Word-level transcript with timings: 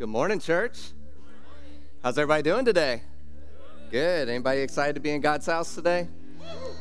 Good 0.00 0.08
morning, 0.08 0.40
church. 0.40 0.92
How's 2.02 2.16
everybody 2.16 2.42
doing 2.42 2.64
today? 2.64 3.02
Good. 3.90 4.30
Anybody 4.30 4.60
excited 4.62 4.94
to 4.94 5.00
be 5.02 5.10
in 5.10 5.20
God's 5.20 5.44
house 5.44 5.74
today? 5.74 6.08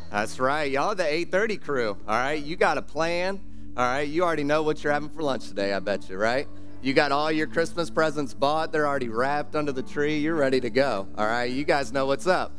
That's 0.10 0.40
right. 0.40 0.72
Y'all 0.72 0.96
the 0.96 1.04
8:30 1.04 1.58
crew. 1.58 1.98
All 2.08 2.16
right. 2.16 2.42
You 2.42 2.56
got 2.56 2.78
a 2.78 2.82
plan. 2.82 3.42
All 3.76 3.84
right. 3.84 4.08
You 4.08 4.24
already 4.24 4.46
know 4.46 4.64
what 4.64 4.82
you're 4.82 4.94
having 4.94 5.10
for 5.10 5.22
lunch 5.22 5.50
today, 5.50 5.74
I 5.74 5.80
bet 5.80 6.08
you, 6.08 6.16
right? 6.16 6.48
You 6.82 6.94
got 6.94 7.12
all 7.12 7.30
your 7.30 7.48
Christmas 7.48 7.90
presents 7.90 8.34
bought. 8.34 8.72
They're 8.72 8.88
already 8.88 9.10
wrapped 9.10 9.54
under 9.54 9.74
the 9.74 9.84
tree. 9.84 10.20
You're 10.20 10.36
ready 10.36 10.62
to 10.62 10.70
go. 10.70 11.10
All 11.18 11.28
right. 11.28 11.52
You 11.52 11.66
guys 11.66 11.92
know 11.92 12.06
what's 12.06 12.26
up. 12.26 12.54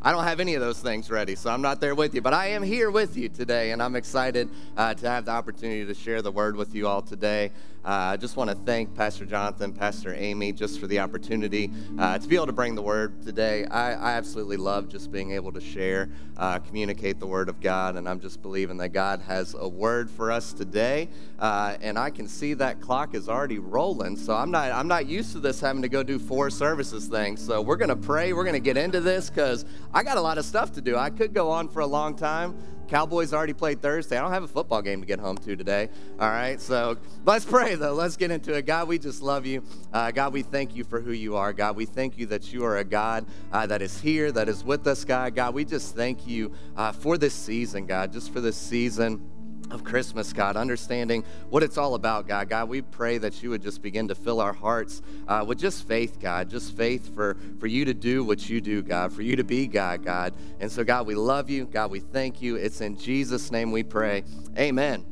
I 0.00 0.12
don't 0.12 0.24
have 0.24 0.38
any 0.38 0.54
of 0.54 0.60
those 0.60 0.80
things 0.80 1.10
ready, 1.10 1.34
so 1.34 1.50
I'm 1.50 1.62
not 1.62 1.80
there 1.80 1.94
with 1.94 2.14
you. 2.14 2.20
But 2.20 2.34
I 2.34 2.48
am 2.48 2.62
here 2.62 2.90
with 2.90 3.16
you 3.16 3.30
today, 3.30 3.72
and 3.72 3.82
I'm 3.82 3.96
excited 3.96 4.50
uh, 4.76 4.92
to 4.92 5.08
have 5.08 5.24
the 5.24 5.30
opportunity 5.30 5.86
to 5.86 5.94
share 5.94 6.20
the 6.20 6.30
word 6.30 6.56
with 6.56 6.74
you 6.74 6.86
all 6.86 7.00
today. 7.00 7.50
Uh, 7.84 8.12
I 8.14 8.16
just 8.16 8.38
want 8.38 8.48
to 8.48 8.56
thank 8.56 8.94
Pastor 8.94 9.26
Jonathan, 9.26 9.70
Pastor 9.70 10.14
Amy, 10.14 10.52
just 10.52 10.80
for 10.80 10.86
the 10.86 11.00
opportunity 11.00 11.70
uh, 11.98 12.18
to 12.18 12.26
be 12.26 12.34
able 12.34 12.46
to 12.46 12.52
bring 12.52 12.74
the 12.74 12.80
word 12.80 13.22
today. 13.22 13.66
I, 13.66 13.92
I 13.92 14.12
absolutely 14.12 14.56
love 14.56 14.88
just 14.88 15.12
being 15.12 15.32
able 15.32 15.52
to 15.52 15.60
share, 15.60 16.08
uh, 16.38 16.60
communicate 16.60 17.20
the 17.20 17.26
word 17.26 17.50
of 17.50 17.60
God, 17.60 17.96
and 17.96 18.08
I'm 18.08 18.20
just 18.20 18.40
believing 18.40 18.78
that 18.78 18.94
God 18.94 19.20
has 19.26 19.54
a 19.58 19.68
word 19.68 20.10
for 20.10 20.32
us 20.32 20.54
today. 20.54 21.10
And 21.38 21.98
I 21.98 22.08
can 22.08 22.26
see 22.26 22.54
that 22.54 22.80
clock 22.80 23.14
is 23.14 23.28
already 23.28 23.58
rolling, 23.58 24.16
so 24.16 24.34
I'm 24.34 24.50
not 24.50 24.72
I'm 24.72 24.88
not 24.88 25.06
used 25.06 25.32
to 25.32 25.40
this 25.40 25.60
having 25.60 25.82
to 25.82 25.88
go 25.88 26.02
do 26.02 26.18
four 26.18 26.48
services 26.48 27.06
thing. 27.06 27.36
So 27.36 27.60
we're 27.60 27.76
gonna 27.76 27.96
pray. 27.96 28.32
We're 28.32 28.44
gonna 28.44 28.60
get 28.60 28.78
into 28.78 29.00
this 29.00 29.28
because 29.28 29.66
I 29.92 30.02
got 30.02 30.16
a 30.16 30.22
lot 30.22 30.38
of 30.38 30.46
stuff 30.46 30.72
to 30.72 30.80
do. 30.80 30.96
I 30.96 31.10
could 31.10 31.34
go 31.34 31.50
on 31.50 31.68
for 31.68 31.80
a 31.80 31.86
long 31.86 32.16
time. 32.16 32.56
Cowboys 32.88 33.32
already 33.32 33.52
played 33.52 33.80
Thursday. 33.82 34.16
I 34.16 34.22
don't 34.22 34.32
have 34.32 34.42
a 34.42 34.48
football 34.48 34.82
game 34.82 35.00
to 35.00 35.06
get 35.06 35.18
home 35.18 35.36
to 35.38 35.56
today. 35.56 35.88
All 36.18 36.28
right, 36.28 36.60
so 36.60 36.96
let's 37.24 37.44
pray 37.44 37.74
though. 37.74 37.94
Let's 37.94 38.16
get 38.16 38.30
into 38.30 38.54
it. 38.54 38.66
God, 38.66 38.88
we 38.88 38.98
just 38.98 39.22
love 39.22 39.46
you. 39.46 39.62
Uh, 39.92 40.10
God, 40.10 40.32
we 40.32 40.42
thank 40.42 40.74
you 40.74 40.84
for 40.84 41.00
who 41.00 41.12
you 41.12 41.36
are. 41.36 41.52
God, 41.52 41.76
we 41.76 41.86
thank 41.86 42.18
you 42.18 42.26
that 42.26 42.52
you 42.52 42.64
are 42.64 42.78
a 42.78 42.84
God 42.84 43.26
uh, 43.52 43.66
that 43.66 43.82
is 43.82 44.00
here, 44.00 44.30
that 44.32 44.48
is 44.48 44.64
with 44.64 44.86
us, 44.86 45.04
God. 45.04 45.34
God, 45.34 45.54
we 45.54 45.64
just 45.64 45.94
thank 45.94 46.26
you 46.26 46.52
uh, 46.76 46.92
for 46.92 47.18
this 47.18 47.34
season, 47.34 47.86
God, 47.86 48.12
just 48.12 48.32
for 48.32 48.40
this 48.40 48.56
season 48.56 49.33
of 49.70 49.84
Christmas, 49.84 50.32
God, 50.32 50.56
understanding 50.56 51.24
what 51.50 51.62
it's 51.62 51.78
all 51.78 51.94
about, 51.94 52.28
God. 52.28 52.48
God, 52.48 52.68
we 52.68 52.82
pray 52.82 53.18
that 53.18 53.42
you 53.42 53.50
would 53.50 53.62
just 53.62 53.82
begin 53.82 54.08
to 54.08 54.14
fill 54.14 54.40
our 54.40 54.52
hearts 54.52 55.02
uh, 55.28 55.44
with 55.46 55.58
just 55.58 55.86
faith, 55.88 56.20
God, 56.20 56.50
just 56.50 56.76
faith 56.76 57.14
for, 57.14 57.36
for 57.58 57.66
you 57.66 57.84
to 57.84 57.94
do 57.94 58.24
what 58.24 58.48
you 58.48 58.60
do, 58.60 58.82
God, 58.82 59.12
for 59.12 59.22
you 59.22 59.36
to 59.36 59.44
be 59.44 59.66
God, 59.66 60.04
God. 60.04 60.34
And 60.60 60.70
so, 60.70 60.84
God, 60.84 61.06
we 61.06 61.14
love 61.14 61.50
you. 61.50 61.64
God, 61.64 61.90
we 61.90 62.00
thank 62.00 62.42
you. 62.42 62.56
It's 62.56 62.80
in 62.80 62.96
Jesus' 62.96 63.50
name 63.50 63.72
we 63.72 63.82
pray. 63.82 64.24
Amen. 64.58 65.04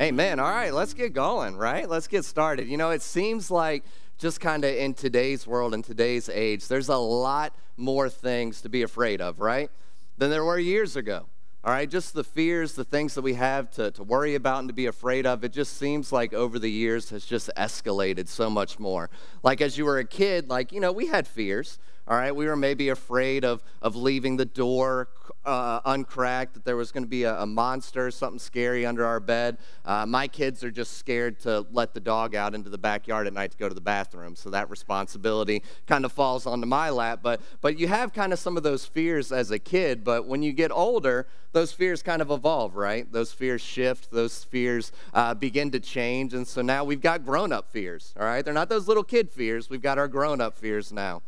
Amen. 0.00 0.40
All 0.40 0.50
right, 0.50 0.74
let's 0.74 0.92
get 0.92 1.12
going, 1.12 1.56
right? 1.56 1.88
Let's 1.88 2.08
get 2.08 2.24
started. 2.24 2.66
You 2.66 2.76
know, 2.76 2.90
it 2.90 3.02
seems 3.02 3.50
like 3.50 3.84
just 4.18 4.40
kind 4.40 4.64
of 4.64 4.74
in 4.74 4.94
today's 4.94 5.46
world, 5.46 5.72
in 5.72 5.82
today's 5.82 6.28
age, 6.28 6.66
there's 6.68 6.88
a 6.88 6.96
lot 6.96 7.54
more 7.76 8.08
things 8.08 8.60
to 8.62 8.68
be 8.68 8.82
afraid 8.82 9.20
of, 9.20 9.40
right? 9.40 9.70
Than 10.18 10.30
there 10.30 10.44
were 10.44 10.58
years 10.58 10.96
ago. 10.96 11.26
All 11.64 11.72
right, 11.72 11.88
just 11.88 12.12
the 12.12 12.24
fears, 12.24 12.74
the 12.74 12.84
things 12.84 13.14
that 13.14 13.22
we 13.22 13.32
have 13.34 13.70
to, 13.70 13.90
to 13.92 14.02
worry 14.02 14.34
about 14.34 14.58
and 14.58 14.68
to 14.68 14.74
be 14.74 14.84
afraid 14.84 15.24
of, 15.24 15.44
it 15.44 15.52
just 15.52 15.78
seems 15.78 16.12
like 16.12 16.34
over 16.34 16.58
the 16.58 16.70
years 16.70 17.08
has 17.08 17.24
just 17.24 17.50
escalated 17.56 18.28
so 18.28 18.50
much 18.50 18.78
more. 18.78 19.08
Like 19.42 19.62
as 19.62 19.78
you 19.78 19.86
were 19.86 19.96
a 19.96 20.04
kid, 20.04 20.50
like, 20.50 20.72
you 20.72 20.80
know, 20.80 20.92
we 20.92 21.06
had 21.06 21.26
fears. 21.26 21.78
All 22.06 22.18
right, 22.18 22.36
we 22.36 22.44
were 22.44 22.56
maybe 22.56 22.90
afraid 22.90 23.46
of, 23.46 23.62
of 23.80 23.96
leaving 23.96 24.36
the 24.36 24.44
door 24.44 25.08
uh, 25.46 25.80
uncracked, 25.86 26.52
that 26.52 26.64
there 26.66 26.76
was 26.76 26.92
going 26.92 27.02
to 27.04 27.08
be 27.08 27.22
a, 27.22 27.40
a, 27.40 27.46
monster, 27.46 28.10
something 28.10 28.38
scary 28.38 28.84
under 28.84 29.06
our 29.06 29.20
bed. 29.20 29.56
Uh, 29.86 30.04
my 30.04 30.28
kids 30.28 30.62
are 30.62 30.70
just 30.70 30.98
scared 30.98 31.40
to 31.40 31.64
let 31.72 31.94
the 31.94 32.00
dog 32.00 32.34
out 32.34 32.54
into 32.54 32.68
the 32.68 32.76
backyard 32.76 33.26
at 33.26 33.32
night 33.32 33.52
to 33.52 33.56
go 33.56 33.70
to 33.70 33.74
the 33.74 33.80
bathroom, 33.80 34.36
so 34.36 34.50
that 34.50 34.68
responsibility 34.68 35.62
kind 35.86 36.04
of 36.04 36.12
falls 36.12 36.44
onto 36.44 36.66
my 36.66 36.90
lap. 36.90 37.20
But, 37.22 37.40
but 37.62 37.78
you 37.78 37.88
have 37.88 38.12
kind 38.12 38.34
of 38.34 38.38
some 38.38 38.58
of 38.58 38.62
those 38.62 38.84
fears 38.84 39.32
as 39.32 39.50
a 39.50 39.58
kid, 39.58 40.04
but 40.04 40.26
when 40.26 40.42
you 40.42 40.52
get 40.52 40.70
older, 40.72 41.26
those 41.52 41.72
fears 41.72 42.02
kind 42.02 42.20
of 42.20 42.30
evolve, 42.30 42.76
right? 42.76 43.10
Those 43.10 43.32
fears 43.32 43.62
shift, 43.62 44.10
those 44.10 44.44
fears 44.44 44.92
uh, 45.14 45.32
begin 45.32 45.70
to 45.70 45.80
change, 45.80 46.34
and 46.34 46.46
so 46.46 46.60
now 46.60 46.84
we've 46.84 47.00
got 47.00 47.24
grown 47.24 47.50
up 47.50 47.70
fears, 47.70 48.12
all 48.20 48.26
right? 48.26 48.44
They're 48.44 48.52
not 48.52 48.68
those 48.68 48.88
little 48.88 49.04
kid 49.04 49.30
fears, 49.30 49.70
we've 49.70 49.80
got 49.80 49.96
our 49.96 50.08
grown 50.08 50.42
up 50.42 50.54
fears 50.54 50.92
now. 50.92 51.22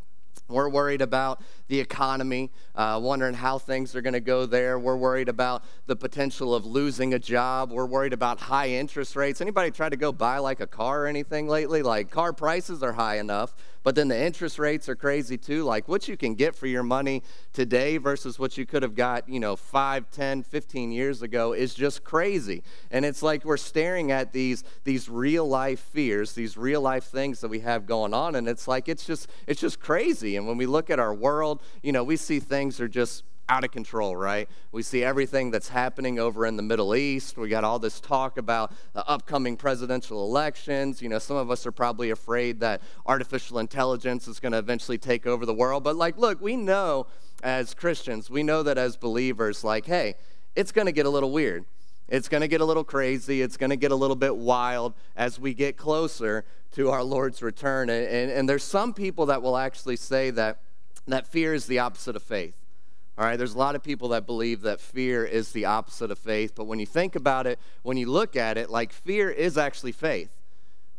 We're 0.47 0.69
worried 0.69 1.01
about 1.01 1.41
the 1.67 1.79
economy, 1.79 2.51
uh, 2.75 2.99
wondering 3.01 3.33
how 3.33 3.57
things 3.57 3.95
are 3.95 4.01
going 4.01 4.13
to 4.13 4.19
go 4.19 4.45
there. 4.45 4.79
We're 4.79 4.95
worried 4.95 5.29
about 5.29 5.63
the 5.85 5.95
potential 5.95 6.55
of 6.55 6.65
losing 6.65 7.13
a 7.13 7.19
job. 7.19 7.71
We're 7.71 7.85
worried 7.85 8.13
about 8.13 8.39
high 8.39 8.69
interest 8.69 9.15
rates. 9.15 9.41
Anybody 9.41 9.71
tried 9.71 9.89
to 9.89 9.97
go 9.97 10.11
buy 10.11 10.37
like 10.37 10.59
a 10.59 10.67
car 10.67 11.03
or 11.03 11.07
anything 11.07 11.47
lately? 11.47 11.81
Like 11.83 12.09
car 12.09 12.31
prices 12.31 12.81
are 12.81 12.93
high 12.93 13.17
enough, 13.17 13.55
but 13.87 13.95
then 13.95 14.09
the 14.09 14.21
interest 14.21 14.59
rates 14.59 14.89
are 14.89 14.97
crazy 14.97 15.37
too. 15.37 15.63
Like 15.63 15.87
what 15.87 16.09
you 16.09 16.17
can 16.17 16.35
get 16.35 16.55
for 16.55 16.67
your 16.67 16.83
money 16.83 17.23
today 17.53 17.95
versus 17.95 18.37
what 18.37 18.57
you 18.57 18.65
could 18.65 18.83
have 18.83 18.95
got, 18.95 19.29
you 19.29 19.39
know, 19.39 19.55
5, 19.55 20.11
10, 20.11 20.43
15 20.43 20.91
years 20.91 21.21
ago 21.21 21.53
is 21.53 21.73
just 21.73 22.03
crazy. 22.03 22.63
And 22.91 23.05
it's 23.05 23.23
like 23.23 23.45
we're 23.45 23.55
staring 23.55 24.11
at 24.11 24.33
these 24.33 24.65
these 24.83 25.07
real 25.07 25.47
life 25.47 25.79
fears, 25.79 26.33
these 26.33 26.57
real 26.57 26.81
life 26.81 27.05
things 27.05 27.39
that 27.39 27.47
we 27.47 27.59
have 27.61 27.85
going 27.85 28.13
on 28.13 28.35
and 28.35 28.49
it's 28.49 28.67
like 28.67 28.89
it's 28.89 29.05
just 29.05 29.29
it's 29.47 29.61
just 29.61 29.79
crazy. 29.79 30.35
And 30.35 30.45
when 30.45 30.57
we 30.57 30.65
look 30.65 30.89
at 30.89 30.99
our 30.99 31.13
world 31.13 31.63
you 31.81 31.93
know, 31.93 32.03
we 32.03 32.17
see 32.17 32.41
things 32.41 32.81
are 32.81 32.89
just 32.89 33.23
out 33.49 33.63
of 33.63 33.71
control, 33.71 34.15
right? 34.15 34.49
We 34.71 34.83
see 34.83 35.03
everything 35.03 35.51
that's 35.51 35.69
happening 35.69 36.19
over 36.19 36.45
in 36.45 36.57
the 36.57 36.63
Middle 36.63 36.95
East. 36.95 37.37
We 37.37 37.49
got 37.49 37.63
all 37.63 37.79
this 37.79 37.99
talk 37.99 38.37
about 38.37 38.73
the 38.93 39.07
upcoming 39.07 39.55
presidential 39.55 40.25
elections. 40.25 41.01
You 41.01 41.09
know, 41.09 41.19
some 41.19 41.37
of 41.37 41.49
us 41.49 41.65
are 41.65 41.71
probably 41.71 42.09
afraid 42.09 42.59
that 42.59 42.81
artificial 43.05 43.59
intelligence 43.59 44.27
is 44.27 44.39
going 44.39 44.51
to 44.51 44.57
eventually 44.57 44.97
take 44.97 45.25
over 45.25 45.45
the 45.45 45.53
world. 45.53 45.83
But, 45.83 45.95
like, 45.95 46.17
look, 46.17 46.41
we 46.41 46.55
know 46.55 47.07
as 47.43 47.73
Christians, 47.73 48.29
we 48.29 48.43
know 48.43 48.63
that 48.63 48.77
as 48.77 48.97
believers, 48.97 49.63
like, 49.63 49.85
hey, 49.85 50.15
it's 50.55 50.71
going 50.71 50.87
to 50.87 50.91
get 50.91 51.05
a 51.05 51.09
little 51.09 51.31
weird. 51.31 51.65
It's 52.09 52.29
going 52.29 52.41
to 52.41 52.47
get 52.47 52.61
a 52.61 52.65
little 52.65 52.83
crazy. 52.83 53.41
It's 53.41 53.57
going 53.57 53.69
to 53.69 53.75
get 53.75 53.91
a 53.91 53.95
little 53.95 54.15
bit 54.15 54.35
wild 54.35 54.93
as 55.15 55.39
we 55.39 55.53
get 55.53 55.77
closer 55.77 56.45
to 56.71 56.89
our 56.89 57.03
Lord's 57.03 57.41
return. 57.41 57.89
And, 57.89 58.07
and, 58.07 58.31
and 58.31 58.49
there's 58.49 58.63
some 58.63 58.93
people 58.93 59.25
that 59.27 59.41
will 59.41 59.57
actually 59.57 59.97
say 59.97 60.31
that 60.31 60.59
that 61.07 61.27
fear 61.27 61.53
is 61.53 61.65
the 61.65 61.79
opposite 61.79 62.15
of 62.15 62.23
faith. 62.23 62.55
All 63.17 63.25
right, 63.25 63.35
there's 63.35 63.55
a 63.55 63.57
lot 63.57 63.75
of 63.75 63.81
people 63.81 64.09
that 64.09 64.27
believe 64.27 64.61
that 64.61 64.79
fear 64.79 65.25
is 65.25 65.51
the 65.51 65.65
opposite 65.65 66.11
of 66.11 66.19
faith, 66.19 66.53
but 66.53 66.65
when 66.65 66.77
you 66.77 66.85
think 66.85 67.15
about 67.15 67.47
it, 67.47 67.57
when 67.81 67.97
you 67.97 68.11
look 68.11 68.35
at 68.35 68.57
it, 68.57 68.69
like 68.69 68.93
fear 68.93 69.31
is 69.31 69.57
actually 69.57 69.91
faith. 69.91 70.29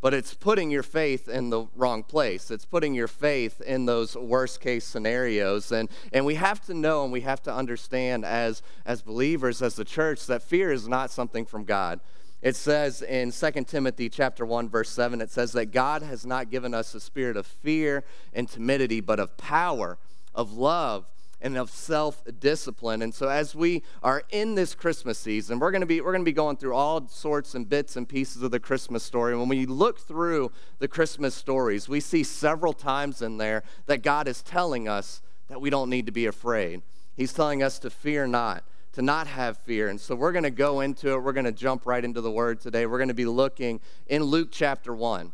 But 0.01 0.15
it's 0.15 0.35
putting 0.35 0.71
your 0.71 0.83
faith 0.83 1.29
in 1.29 1.51
the 1.51 1.67
wrong 1.77 2.03
place. 2.03 2.51
It's 2.51 2.65
putting 2.65 2.95
your 2.95 3.09
faith 3.09 3.61
in 3.61 3.87
those 3.87 4.17
worst 4.17 4.61
case 4.61 4.85
scenarios. 4.85 5.71
And, 5.73 5.89
and 6.13 6.25
we 6.25 6.37
have 6.37 6.61
to 6.67 6.75
know 6.75 7.05
and 7.05 7.13
we 7.13 7.23
have 7.23 7.43
to 7.45 7.53
understand 7.53 8.25
as, 8.25 8.63
as 8.85 9.03
believers, 9.03 9.61
as 9.61 9.75
the 9.75 9.85
church, 9.85 10.27
that 10.27 10.43
fear 10.43 10.71
is 10.73 10.87
not 10.87 11.11
something 11.11 11.45
from 11.45 11.65
God. 11.65 12.01
It 12.43 12.55
says 12.55 13.03
in 13.03 13.33
2 13.33 13.65
Timothy 13.65 14.09
chapter 14.09 14.47
1 14.47 14.69
verse 14.69 14.91
7 14.91 15.21
it 15.21 15.31
says 15.31 15.53
that 15.53 15.67
God 15.67 16.03
has 16.03 16.25
not 16.25 16.51
given 16.51 16.75
us 16.75 16.95
a 16.95 17.01
spirit 17.01 17.37
of 17.37 17.47
fear 17.47 18.05
and 18.33 18.49
timidity 18.49 19.01
but 19.01 19.19
of 19.19 19.37
power, 19.37 19.99
of 20.37 20.53
love, 20.53 21.07
and 21.41 21.57
of 21.57 21.71
self-discipline. 21.71 23.03
And 23.03 23.15
so 23.15 23.29
as 23.29 23.55
we 23.55 23.83
are 24.03 24.25
in 24.31 24.55
this 24.55 24.75
Christmas 24.75 25.19
season, 25.19 25.59
we're 25.59 25.71
going 25.71 25.81
to 25.81 25.87
be 25.87 26.01
we're 26.01 26.13
going 26.13 26.25
to 26.25 26.31
be 26.31 26.33
going 26.33 26.57
through 26.57 26.75
all 26.75 27.07
sorts 27.09 27.55
and 27.55 27.69
bits 27.69 27.97
and 27.97 28.09
pieces 28.09 28.43
of 28.43 28.51
the 28.51 28.61
Christmas 28.61 29.03
story. 29.03 29.33
And 29.33 29.41
when 29.41 29.49
we 29.49 29.67
look 29.67 30.01
through 30.01 30.53
the 30.79 30.89
Christmas 30.89 31.35
stories, 31.35 31.89
we 31.89 32.01
see 32.01 32.23
several 32.23 32.73
times 32.73 33.23
in 33.23 33.39
there 33.39 33.63
that 33.87 34.03
God 34.03 34.29
is 34.29 34.43
telling 34.43 34.89
us 34.89 35.23
that 35.49 35.61
we 35.61 35.71
don't 35.71 35.91
need 35.91 36.07
to 36.07 36.13
be 36.13 36.27
afraid. 36.27 36.83
He's 37.17 37.33
telling 37.33 37.63
us 37.63 37.79
to 37.81 37.91
fear 37.91 38.27
not 38.27 38.65
to 38.99 39.03
not 39.03 39.29
have 39.29 39.57
fear. 39.59 39.89
And 39.89 40.01
so 40.01 40.17
we're 40.17 40.33
going 40.33 40.43
to 40.43 40.51
go 40.51 40.81
into 40.81 41.13
it. 41.13 41.23
We're 41.23 41.33
going 41.33 41.45
to 41.45 41.53
jump 41.53 41.87
right 41.87 42.05
into 42.05 42.21
the 42.21 42.33
word 42.33 42.61
today. 42.61 42.85
We're 42.85 42.99
going 42.99 43.09
to 43.09 43.15
be 43.15 43.27
looking 43.27 43.81
in 44.09 44.25
Luke 44.25 44.49
chapter 44.51 44.93
1. 44.93 45.33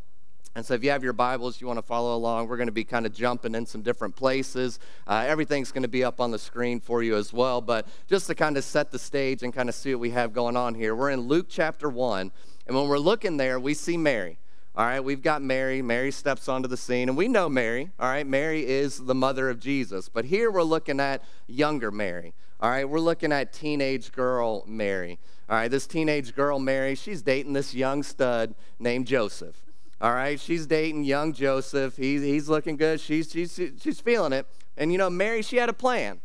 And 0.57 0.65
so, 0.65 0.75
if 0.75 0.85
you 0.85 0.91
have 0.91 1.03
your 1.03 1.13
Bibles, 1.13 1.61
you 1.61 1.67
want 1.67 1.79
to 1.79 1.83
follow 1.83 2.15
along, 2.15 2.47
we're 2.47 2.57
going 2.57 2.69
to 2.69 2.73
be 2.73 2.85
kind 2.85 3.07
of 3.07 3.13
jumping 3.13 3.57
in 3.57 3.67
some 3.67 3.83
different 3.83 4.15
places. 4.15 4.79
Uh, 5.05 5.25
everything's 5.27 5.73
going 5.73 5.83
to 5.83 5.89
be 5.89 6.05
up 6.05 6.21
on 6.21 6.31
the 6.31 6.39
screen 6.39 6.79
for 6.79 7.03
you 7.03 7.17
as 7.17 7.33
well. 7.33 7.61
But 7.61 7.89
just 8.07 8.29
to 8.29 8.37
kind 8.37 8.57
of 8.57 8.63
set 8.63 8.93
the 8.93 8.99
stage 8.99 9.43
and 9.43 9.53
kind 9.53 9.69
of 9.69 9.75
see 9.75 9.93
what 9.93 10.01
we 10.01 10.11
have 10.11 10.33
going 10.33 10.57
on 10.57 10.77
here, 10.77 10.95
we're 10.95 11.11
in 11.11 11.23
Luke 11.23 11.47
chapter 11.49 11.89
1. 11.89 12.31
And 12.69 12.77
when 12.77 12.87
we're 12.87 12.99
looking 12.99 13.37
there, 13.37 13.59
we 13.59 13.75
see 13.75 13.97
Mary. 13.97 14.39
All 14.77 14.87
right, 14.87 15.01
we've 15.01 15.23
got 15.23 15.43
Mary. 15.43 15.83
Mary 15.83 16.13
steps 16.13 16.49
onto 16.49 16.69
the 16.69 16.77
scene, 16.77 17.09
and 17.09 17.19
we 17.19 17.27
know 17.27 17.49
Mary. 17.49 17.91
All 17.99 18.09
right, 18.09 18.27
Mary 18.27 18.65
is 18.65 19.05
the 19.05 19.15
mother 19.15 19.51
of 19.51 19.59
Jesus. 19.59 20.09
But 20.09 20.25
here 20.25 20.53
we're 20.53 20.63
looking 20.63 21.01
at 21.01 21.25
younger 21.49 21.91
Mary. 21.91 22.33
All 22.61 22.71
right, 22.71 22.89
we're 22.89 23.01
looking 23.01 23.33
at 23.33 23.53
teenage 23.53 24.13
girl 24.13 24.65
Mary. 24.69 25.19
All 25.49 25.57
right, 25.57 25.69
this 25.69 25.89
teenage 25.89 26.35
girl 26.35 26.61
Mary, 26.61 26.95
she's 26.95 27.23
dating 27.23 27.55
this 27.55 27.75
young 27.75 28.05
stud 28.05 28.55
named 28.79 29.09
Joseph. 29.09 29.64
All 30.05 30.13
right, 30.13 30.39
she's 30.39 30.67
dating 30.67 31.05
young 31.05 31.33
Joseph. 31.33 31.97
He's, 31.97 32.21
he's 32.21 32.47
looking 32.47 32.77
good. 32.77 33.01
She's, 33.01 33.33
she's, 33.33 33.59
she's 33.81 34.01
feeling 34.01 34.35
it. 34.35 34.47
And 34.77 34.93
you 34.93 34.99
know, 34.99 35.09
Mary, 35.09 35.41
she 35.41 35.57
had 35.57 35.71
a 35.71 35.73
plan. 35.73 36.21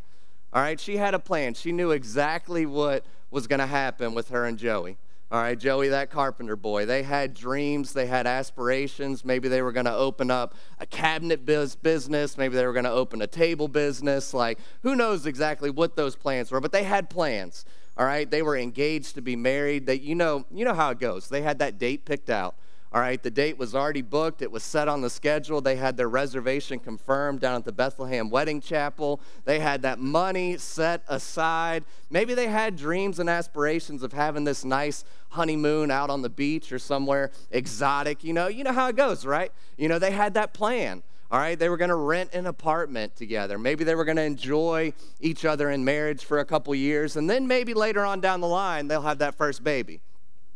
All 0.52 0.60
right, 0.60 0.78
she 0.78 0.98
had 0.98 1.14
a 1.14 1.18
plan. 1.18 1.54
She 1.54 1.72
knew 1.72 1.90
exactly 1.90 2.66
what 2.66 3.06
was 3.30 3.46
going 3.46 3.60
to 3.60 3.66
happen 3.66 4.12
with 4.12 4.28
her 4.28 4.44
and 4.44 4.58
Joey. 4.58 4.98
All 5.30 5.40
right, 5.40 5.58
Joey, 5.58 5.88
that 5.88 6.10
carpenter 6.10 6.56
boy. 6.56 6.84
They 6.84 7.02
had 7.04 7.32
dreams, 7.32 7.94
they 7.94 8.04
had 8.04 8.26
aspirations. 8.26 9.24
Maybe 9.24 9.48
they 9.48 9.62
were 9.62 9.72
going 9.72 9.86
to 9.86 9.96
open 9.96 10.30
up 10.30 10.54
a 10.78 10.84
cabinet 10.84 11.46
biz- 11.46 11.74
business, 11.74 12.36
maybe 12.36 12.56
they 12.56 12.66
were 12.66 12.74
going 12.74 12.84
to 12.84 12.90
open 12.90 13.22
a 13.22 13.26
table 13.26 13.66
business. 13.66 14.34
Like, 14.34 14.58
who 14.82 14.94
knows 14.94 15.24
exactly 15.24 15.70
what 15.70 15.96
those 15.96 16.16
plans 16.16 16.52
were, 16.52 16.60
but 16.60 16.72
they 16.72 16.84
had 16.84 17.08
plans. 17.08 17.64
All 17.96 18.04
right, 18.04 18.30
they 18.30 18.42
were 18.42 18.58
engaged 18.58 19.14
to 19.14 19.22
be 19.22 19.36
married. 19.36 19.86
They, 19.86 19.94
you 19.94 20.16
know, 20.16 20.44
you 20.52 20.66
know 20.66 20.74
how 20.74 20.90
it 20.90 20.98
goes. 20.98 21.30
They 21.30 21.40
had 21.40 21.60
that 21.60 21.78
date 21.78 22.04
picked 22.04 22.28
out. 22.28 22.56
All 22.92 23.00
right, 23.00 23.22
the 23.22 23.30
date 23.30 23.56
was 23.56 23.72
already 23.72 24.02
booked. 24.02 24.42
It 24.42 24.50
was 24.50 24.64
set 24.64 24.88
on 24.88 25.00
the 25.00 25.10
schedule. 25.10 25.60
They 25.60 25.76
had 25.76 25.96
their 25.96 26.08
reservation 26.08 26.80
confirmed 26.80 27.38
down 27.38 27.54
at 27.54 27.64
the 27.64 27.70
Bethlehem 27.70 28.30
Wedding 28.30 28.60
Chapel. 28.60 29.20
They 29.44 29.60
had 29.60 29.82
that 29.82 30.00
money 30.00 30.56
set 30.56 31.04
aside. 31.06 31.84
Maybe 32.10 32.34
they 32.34 32.48
had 32.48 32.74
dreams 32.74 33.20
and 33.20 33.30
aspirations 33.30 34.02
of 34.02 34.12
having 34.12 34.42
this 34.42 34.64
nice 34.64 35.04
honeymoon 35.28 35.92
out 35.92 36.10
on 36.10 36.22
the 36.22 36.28
beach 36.28 36.72
or 36.72 36.80
somewhere 36.80 37.30
exotic. 37.52 38.24
You 38.24 38.32
know, 38.32 38.48
you 38.48 38.64
know 38.64 38.72
how 38.72 38.88
it 38.88 38.96
goes, 38.96 39.24
right? 39.24 39.52
You 39.78 39.88
know, 39.88 40.00
they 40.00 40.10
had 40.10 40.34
that 40.34 40.52
plan. 40.52 41.04
All 41.30 41.38
right, 41.38 41.56
they 41.56 41.68
were 41.68 41.76
going 41.76 41.90
to 41.90 41.94
rent 41.94 42.34
an 42.34 42.46
apartment 42.46 43.14
together. 43.14 43.56
Maybe 43.56 43.84
they 43.84 43.94
were 43.94 44.04
going 44.04 44.16
to 44.16 44.24
enjoy 44.24 44.92
each 45.20 45.44
other 45.44 45.70
in 45.70 45.84
marriage 45.84 46.24
for 46.24 46.40
a 46.40 46.44
couple 46.44 46.74
years, 46.74 47.14
and 47.14 47.30
then 47.30 47.46
maybe 47.46 47.72
later 47.72 48.04
on 48.04 48.20
down 48.20 48.40
the 48.40 48.48
line 48.48 48.88
they'll 48.88 49.02
have 49.02 49.18
that 49.18 49.36
first 49.36 49.62
baby. 49.62 50.00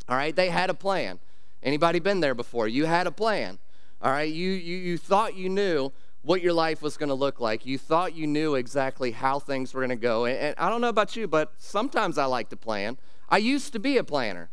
All 0.08 0.16
right, 0.16 0.34
they 0.34 0.48
had 0.48 0.70
a 0.70 0.74
plan. 0.74 1.20
Anybody 1.64 1.98
been 1.98 2.20
there 2.20 2.34
before? 2.34 2.68
You 2.68 2.84
had 2.84 3.06
a 3.06 3.10
plan. 3.10 3.58
All 4.02 4.12
right, 4.12 4.30
you 4.30 4.50
you, 4.50 4.76
you 4.76 4.98
thought 4.98 5.34
you 5.34 5.48
knew 5.48 5.90
what 6.22 6.42
your 6.42 6.52
life 6.52 6.82
was 6.82 6.96
going 6.96 7.08
to 7.08 7.14
look 7.14 7.40
like. 7.40 7.66
You 7.66 7.78
thought 7.78 8.14
you 8.14 8.26
knew 8.26 8.54
exactly 8.54 9.10
how 9.10 9.38
things 9.38 9.74
were 9.74 9.80
going 9.80 9.90
to 9.90 9.96
go. 9.96 10.24
And, 10.26 10.38
and 10.38 10.54
I 10.58 10.68
don't 10.68 10.80
know 10.80 10.88
about 10.88 11.16
you, 11.16 11.26
but 11.26 11.52
sometimes 11.58 12.18
I 12.18 12.26
like 12.26 12.48
to 12.50 12.56
plan. 12.56 12.98
I 13.28 13.38
used 13.38 13.72
to 13.72 13.78
be 13.78 13.96
a 13.96 14.04
planner. 14.04 14.50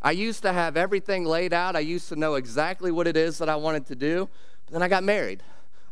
I 0.00 0.12
used 0.12 0.42
to 0.42 0.52
have 0.52 0.76
everything 0.76 1.24
laid 1.24 1.52
out. 1.52 1.76
I 1.76 1.80
used 1.80 2.08
to 2.08 2.16
know 2.16 2.34
exactly 2.34 2.90
what 2.90 3.06
it 3.06 3.16
is 3.16 3.38
that 3.38 3.48
I 3.48 3.56
wanted 3.56 3.86
to 3.86 3.94
do. 3.94 4.28
But 4.66 4.72
then 4.72 4.82
I 4.82 4.88
got 4.88 5.04
married. 5.04 5.42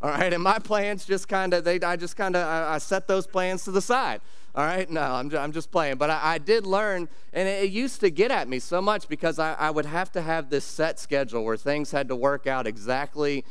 All 0.03 0.11
right, 0.11 0.33
and 0.33 0.43
my 0.43 0.59
plans 0.59 1.05
just 1.05 1.29
kind 1.29 1.53
of, 1.53 1.63
they, 1.63 1.79
I 1.81 1.95
just 1.95 2.17
kind 2.17 2.35
of, 2.35 2.47
I, 2.47 2.75
I 2.75 2.79
set 2.79 3.07
those 3.07 3.27
plans 3.27 3.65
to 3.65 3.71
the 3.71 3.83
side. 3.83 4.21
All 4.55 4.65
right, 4.65 4.91
no, 4.91 5.01
I'm, 5.01 5.35
I'm 5.37 5.53
just 5.53 5.71
playing. 5.71 5.97
But 5.97 6.11
I, 6.11 6.35
I 6.35 6.39
did 6.39 6.67
learn, 6.67 7.09
and 7.33 7.49
it, 7.49 7.65
it, 7.65 7.71
used 7.71 8.01
to 8.01 8.11
get 8.11 8.33
at 8.33 8.49
me 8.49 8.59
so 8.59 8.83
much 8.83 9.09
because 9.09 9.39
I, 9.39 9.55
I 9.55 9.71
would 9.71 9.87
have 9.87 10.11
to 10.13 10.23
have 10.23 10.51
this 10.51 10.65
set 10.65 10.99
schedule 10.99 11.45
where 11.45 11.57
things 11.57 11.93
had 11.93 12.09
to 12.09 12.17
work 12.17 12.47
out 12.49 12.67
exactly 12.67 13.45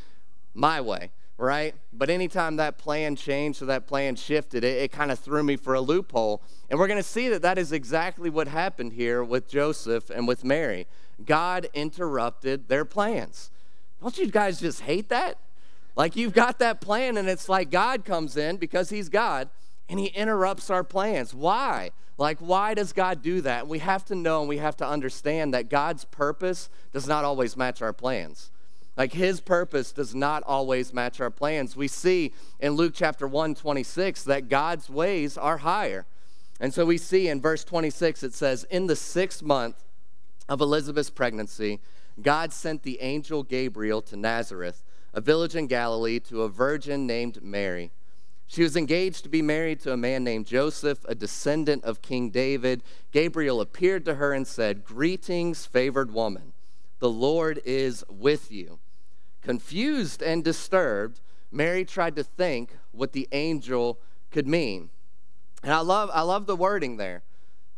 my 0.53 0.81
way, 0.81 1.11
right? 1.37 1.73
But 1.93 2.09
anytime 2.09 2.57
that 2.57 2.77
plan 2.77 3.15
changed 3.15 3.61
or 3.61 3.65
that 3.67 3.87
plan 3.87 4.17
shifted, 4.17 4.65
it, 4.65 4.81
it 4.81 4.91
kind 4.91 5.09
of 5.09 5.19
threw 5.19 5.41
me 5.41 5.55
for 5.55 5.73
a 5.73 5.81
loophole. 5.81 6.41
And 6.69 6.77
we're 6.77 6.87
going 6.87 7.01
to 7.01 7.03
see 7.03 7.29
that 7.29 7.41
that 7.43 7.57
is 7.57 7.71
exactly 7.71 8.29
what 8.29 8.49
happened 8.49 8.93
here 8.93 9.23
with 9.23 9.47
Joseph 9.47 10.09
and 10.09 10.27
with 10.27 10.43
Mary. 10.43 10.85
God 11.25 11.69
interrupted 11.73 12.67
their 12.67 12.83
plans. 12.83 13.51
Don't 14.01 14.17
you 14.17 14.27
guys 14.27 14.59
just 14.59 14.81
hate 14.81 15.07
that? 15.09 15.37
Like 15.95 16.17
you've 16.17 16.33
got 16.33 16.59
that 16.59 16.81
plan, 16.81 17.17
and 17.17 17.27
it's 17.29 17.49
like 17.49 17.71
God 17.71 18.05
comes 18.05 18.37
in 18.37 18.57
because 18.57 18.89
He's 18.89 19.09
God 19.09 19.49
and 19.89 19.99
he 19.99 20.07
interrupts 20.07 20.69
our 20.69 20.83
plans. 20.83 21.33
Why? 21.33 21.89
Like, 22.17 22.37
why 22.39 22.73
does 22.73 22.93
God 22.93 23.21
do 23.21 23.41
that? 23.41 23.67
We 23.67 23.79
have 23.79 24.05
to 24.05 24.15
know 24.15 24.41
and 24.41 24.49
we 24.49 24.57
have 24.57 24.77
to 24.77 24.87
understand 24.87 25.53
that 25.53 25.69
God's 25.69 26.05
purpose 26.05 26.69
does 26.93 27.07
not 27.07 27.25
always 27.25 27.57
match 27.57 27.81
our 27.81 27.93
plans. 27.93 28.51
Like, 28.95 29.13
his 29.13 29.39
purpose 29.39 29.91
does 29.93 30.13
not 30.13 30.43
always 30.43 30.93
match 30.93 31.21
our 31.21 31.29
plans. 31.29 31.75
We 31.75 31.87
see 31.87 32.33
in 32.59 32.73
Luke 32.73 32.91
chapter 32.93 33.25
1, 33.25 33.55
26, 33.55 34.23
that 34.25 34.49
God's 34.49 34.89
ways 34.89 35.37
are 35.37 35.59
higher. 35.59 36.05
And 36.59 36.73
so 36.73 36.85
we 36.85 36.97
see 36.97 37.29
in 37.29 37.39
verse 37.39 37.63
26, 37.63 38.23
it 38.23 38.33
says, 38.33 38.65
In 38.65 38.87
the 38.87 38.97
sixth 38.97 39.41
month 39.41 39.81
of 40.49 40.59
Elizabeth's 40.59 41.09
pregnancy, 41.09 41.79
God 42.21 42.51
sent 42.51 42.83
the 42.83 42.99
angel 42.99 43.43
Gabriel 43.43 44.01
to 44.01 44.17
Nazareth, 44.17 44.83
a 45.13 45.21
village 45.21 45.55
in 45.55 45.67
Galilee, 45.67 46.19
to 46.19 46.41
a 46.41 46.49
virgin 46.49 47.07
named 47.07 47.41
Mary. 47.41 47.91
She 48.49 48.63
was 48.63 48.75
engaged 48.75 49.21
to 49.23 49.29
be 49.29 49.43
married 49.43 49.79
to 49.81 49.93
a 49.93 49.97
man 49.97 50.23
named 50.23 50.47
Joseph, 50.47 51.05
a 51.07 51.13
descendant 51.13 51.83
of 51.83 52.01
King 52.01 52.31
David. 52.31 52.81
Gabriel 53.11 53.61
appeared 53.61 54.05
to 54.05 54.15
her 54.15 54.33
and 54.33 54.47
said, 54.47 54.83
Greetings, 54.83 55.67
favored 55.67 56.11
woman. 56.11 56.53
The 56.97 57.11
Lord 57.11 57.61
is 57.63 58.03
with 58.09 58.51
you. 58.51 58.79
Confused 59.43 60.23
and 60.23 60.43
disturbed, 60.43 61.19
Mary 61.51 61.85
tried 61.85 62.15
to 62.15 62.23
think 62.23 62.75
what 62.91 63.13
the 63.13 63.27
angel 63.31 63.99
could 64.31 64.47
mean. 64.47 64.89
And 65.61 65.71
I 65.71 65.81
love, 65.81 66.09
I 66.11 66.21
love 66.21 66.47
the 66.47 66.55
wording 66.55 66.97
there 66.97 67.21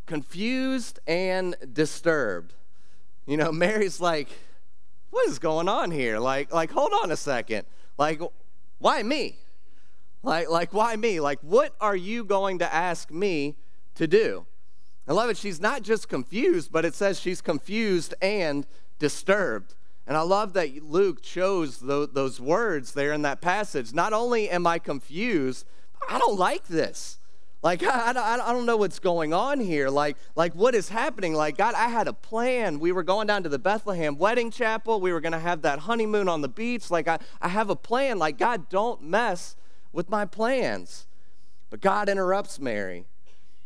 confused 0.06 1.00
and 1.06 1.56
disturbed. 1.74 2.54
You 3.26 3.36
know, 3.36 3.52
Mary's 3.52 4.00
like, 4.00 4.30
what 5.10 5.28
is 5.28 5.38
going 5.38 5.68
on 5.68 5.92
here? 5.92 6.18
Like, 6.18 6.54
like, 6.54 6.72
hold 6.72 6.94
on 7.04 7.12
a 7.12 7.18
second. 7.18 7.66
Like, 7.98 8.22
why 8.80 9.04
me? 9.04 9.38
Like, 10.24 10.50
like, 10.50 10.74
why 10.74 10.96
me? 10.96 11.20
Like, 11.20 11.40
what 11.42 11.76
are 11.82 11.96
you 11.96 12.24
going 12.24 12.60
to 12.60 12.74
ask 12.74 13.10
me 13.12 13.56
to 13.96 14.08
do? 14.08 14.46
I 15.08 15.14
love 15.14 15.30
it. 15.30 15.38
She's 15.38 15.60
not 15.60 15.82
just 15.82 16.10
confused, 16.10 16.72
but 16.72 16.86
it 16.86 16.94
says 16.94 17.20
she's 17.20 17.42
confused 17.42 18.14
and 18.22 18.68
disturbed. 19.00 19.76
And 20.06 20.16
I 20.16 20.22
love 20.22 20.54
that 20.54 20.84
Luke 20.84 21.22
chose 21.22 21.80
those 21.80 22.40
words 22.40 22.94
there 22.94 23.14
in 23.14 23.22
that 23.24 23.42
passage. 23.42 23.94
Not 23.94 24.14
only 24.14 24.50
am 24.50 24.68
I 24.68 24.78
confused, 24.80 25.66
I 26.10 26.20
don't 26.20 26.38
like 26.38 26.68
this. 26.68 27.20
Like, 27.64 27.84
I, 27.84 28.12
I, 28.12 28.50
I 28.50 28.54
don't 28.54 28.66
know 28.66 28.78
what's 28.78 29.00
going 29.00 29.34
on 29.34 29.60
here. 29.60 29.90
Like, 29.90 30.18
like, 30.36 30.54
what 30.54 30.76
is 30.76 30.90
happening? 30.90 31.34
Like, 31.34 31.58
God, 31.58 31.74
I 31.76 31.88
had 31.88 32.08
a 32.08 32.14
plan. 32.14 32.80
We 32.80 32.92
were 32.92 33.04
going 33.04 33.28
down 33.28 33.44
to 33.44 33.50
the 33.50 33.60
Bethlehem 33.60 34.18
wedding 34.18 34.52
chapel. 34.52 35.02
We 35.02 35.14
were 35.14 35.22
going 35.22 35.34
to 35.34 35.40
have 35.40 35.64
that 35.64 35.80
honeymoon 35.80 36.28
on 36.28 36.42
the 36.42 36.50
beach. 36.50 36.92
Like, 36.92 37.08
I, 37.08 37.20
I 37.42 37.48
have 37.50 37.70
a 37.70 37.76
plan. 37.76 38.20
Like, 38.20 38.38
God, 38.38 38.70
don't 38.70 39.04
mess 39.04 39.56
with 39.92 40.10
my 40.10 40.26
plans. 40.26 41.08
But 41.70 41.82
God 41.82 42.10
interrupts 42.10 42.60
Mary. 42.60 43.06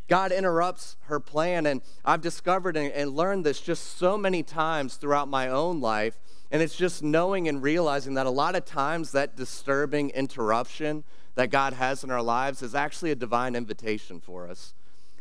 God 0.08 0.32
interrupts 0.32 0.98
her 1.06 1.20
plan. 1.20 1.66
And 1.66 1.82
I've 2.04 2.22
discovered 2.22 2.78
and, 2.78 3.16
learned 3.16 3.46
this 3.46 3.60
just 3.60 3.98
so 3.98 4.18
many 4.18 4.44
times 4.44 4.96
throughout 4.96 5.28
my 5.28 5.48
own 5.48 5.82
life. 5.82 6.20
And 6.52 6.62
it's 6.62 6.76
just 6.76 7.04
knowing 7.04 7.48
and 7.48 7.62
realizing 7.62 8.14
that 8.14 8.28
a 8.28 8.32
lot 8.32 8.56
of 8.56 8.66
times 8.66 9.12
that 9.12 9.36
disturbing 9.36 10.12
interruption 10.12 11.04
that 11.34 11.50
God 11.50 11.74
has 11.74 12.04
in 12.04 12.12
our 12.12 12.22
lives 12.22 12.62
is 12.62 12.76
actually 12.76 13.12
a 13.12 13.16
divine 13.16 13.56
invitation 13.56 14.22
for 14.22 14.48
us. 14.48 14.74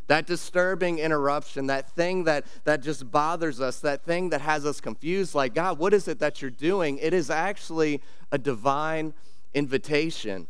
That 0.07 0.27
disturbing 0.27 0.99
interruption, 0.99 1.65
that 1.65 1.89
thing 1.89 2.25
that, 2.25 2.45
that 2.63 2.83
just 2.83 3.09
bothers 3.09 3.59
us, 3.59 3.79
that 3.79 4.03
thing 4.03 4.29
that 4.29 4.41
has 4.41 4.63
us 4.65 4.79
confused, 4.79 5.33
like, 5.33 5.55
God, 5.55 5.79
what 5.79 5.95
is 5.95 6.07
it 6.07 6.19
that 6.19 6.43
you're 6.43 6.51
doing? 6.51 6.99
It 6.99 7.11
is 7.11 7.31
actually 7.31 8.01
a 8.31 8.37
divine 8.37 9.15
invitation. 9.55 10.47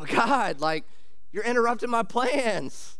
But 0.00 0.08
God, 0.08 0.60
like, 0.60 0.84
you're 1.30 1.44
interrupting 1.44 1.90
my 1.90 2.02
plans. 2.02 2.98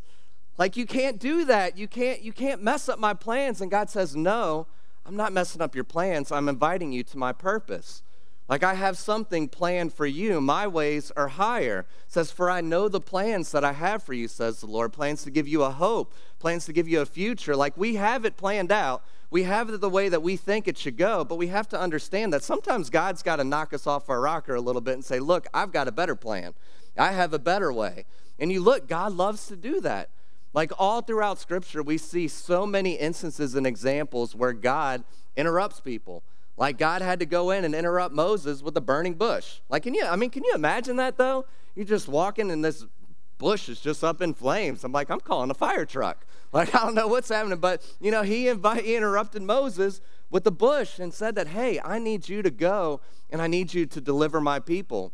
Like 0.59 0.77
you 0.77 0.85
can't 0.85 1.19
do 1.19 1.47
that. 1.47 1.79
You 1.79 1.89
can't 1.89 2.21
you 2.21 2.35
can't 2.35 2.63
mess 2.63 2.87
up 2.87 2.99
my 2.99 3.15
plans. 3.15 3.63
And 3.63 3.71
God 3.71 3.89
says, 3.89 4.15
"No, 4.15 4.67
I'm 5.07 5.17
not 5.17 5.33
messing 5.33 5.63
up 5.63 5.75
your 5.75 5.85
plans. 5.85 6.31
I'm 6.31 6.51
inviting 6.51 6.93
you 6.93 7.03
to 7.05 7.17
my 7.17 7.33
purpose." 7.33 8.03
Like 8.47 8.63
I 8.63 8.75
have 8.75 8.99
something 8.99 9.49
planned 9.49 9.95
for 9.95 10.05
you. 10.05 10.39
My 10.39 10.67
ways 10.67 11.11
are 11.17 11.29
higher. 11.29 11.87
It 12.07 12.13
says, 12.13 12.31
"For 12.31 12.51
I 12.51 12.61
know 12.61 12.89
the 12.89 13.01
plans 13.01 13.53
that 13.53 13.65
I 13.65 13.73
have 13.73 14.03
for 14.03 14.13
you," 14.13 14.29
says 14.29 14.61
the 14.61 14.67
Lord. 14.67 14.93
Plans 14.93 15.23
to 15.23 15.31
give 15.31 15.49
you 15.49 15.63
a 15.63 15.71
hope, 15.71 16.13
plans 16.39 16.67
to 16.67 16.75
give 16.75 16.87
you 16.87 17.01
a 17.01 17.07
future. 17.07 17.57
Like 17.57 17.79
we 17.79 17.95
have 17.95 18.27
it 18.27 18.37
planned 18.37 18.71
out. 18.71 19.03
We 19.31 19.45
have 19.45 19.71
it 19.71 19.81
the 19.81 19.89
way 19.89 20.11
that 20.11 20.23
we 20.23 20.37
think 20.37 20.69
it 20.69 20.77
should 20.77 20.99
go, 20.99 21.25
but 21.25 21.37
we 21.37 21.47
have 21.47 21.69
to 21.69 21.81
understand 21.81 22.35
that 22.35 22.43
sometimes 22.43 22.91
God's 22.91 23.23
got 23.23 23.37
to 23.37 23.45
knock 23.45 23.73
us 23.73 23.87
off 23.87 24.11
our 24.11 24.21
rocker 24.21 24.57
a 24.57 24.61
little 24.61 24.83
bit 24.83 24.95
and 24.95 25.05
say, 25.05 25.21
"Look, 25.21 25.47
I've 25.55 25.73
got 25.73 25.89
a 25.89 25.93
better 25.93 26.17
plan." 26.17 26.53
I 27.01 27.13
have 27.13 27.33
a 27.33 27.39
better 27.39 27.73
way. 27.73 28.05
And 28.39 28.53
you 28.53 28.61
look, 28.61 28.89
God 28.89 29.13
loves 29.13 29.47
to 29.49 29.57
do 29.57 29.81
that. 29.81 30.11
Like 30.53 30.73
all 30.79 31.01
throughout 31.01 31.39
Scripture, 31.39 31.83
we 31.83 31.97
see 31.97 32.29
so 32.29 32.67
many 32.67 32.95
instances 32.95 33.55
and 33.55 33.67
examples 33.67 34.35
where 34.35 34.53
God 34.53 35.05
interrupts 35.37 35.81
people. 35.81 36.23
Like 36.57 36.77
God 36.77 37.03
had 37.03 37.21
to 37.21 37.27
go 37.27 37.51
in 37.51 37.65
and 37.65 37.75
interrupt 37.75 38.15
Moses 38.15 38.63
with 38.63 38.77
a 38.77 38.81
burning 38.81 39.15
bush. 39.15 39.61
Like, 39.69 39.85
can 39.85 39.95
you, 39.95 40.05
I 40.05 40.17
mean, 40.17 40.31
can 40.31 40.45
you 40.45 40.53
imagine 40.55 40.97
that 40.97 41.17
though? 41.17 41.47
You're 41.75 41.87
just 41.87 42.09
walking 42.09 42.51
and 42.51 42.65
this 42.65 42.85
bush 43.39 43.69
is 43.69 43.81
just 43.81 44.05
up 44.05 44.21
in 44.21 44.35
flames. 44.35 44.85
I'm 44.85 44.93
like, 44.93 45.11
I'm 45.11 45.21
calling 45.21 45.51
a 45.51 45.55
fire 45.55 45.85
truck. 45.85 46.27
Like, 46.53 46.75
I 46.75 46.81
don't 46.81 46.97
know 46.97 47.07
what's 47.07 47.29
happening. 47.29 47.61
But, 47.61 47.81
you 48.01 48.11
know, 48.11 48.23
he, 48.23 48.53
he 48.83 48.97
interrupted 48.97 49.41
Moses 49.41 50.01
with 50.31 50.43
the 50.43 50.51
bush 50.51 50.99
and 50.99 51.15
said 51.15 51.37
that, 51.37 51.47
hey, 51.47 51.79
I 51.79 52.01
need 52.01 52.29
you 52.29 52.43
to 52.43 52.51
go 52.51 53.01
and 53.31 53.41
I 53.41 53.47
need 53.47 53.73
you 53.73 53.87
to 53.87 54.01
deliver 54.01 54.41
my 54.41 54.59
people. 54.59 55.13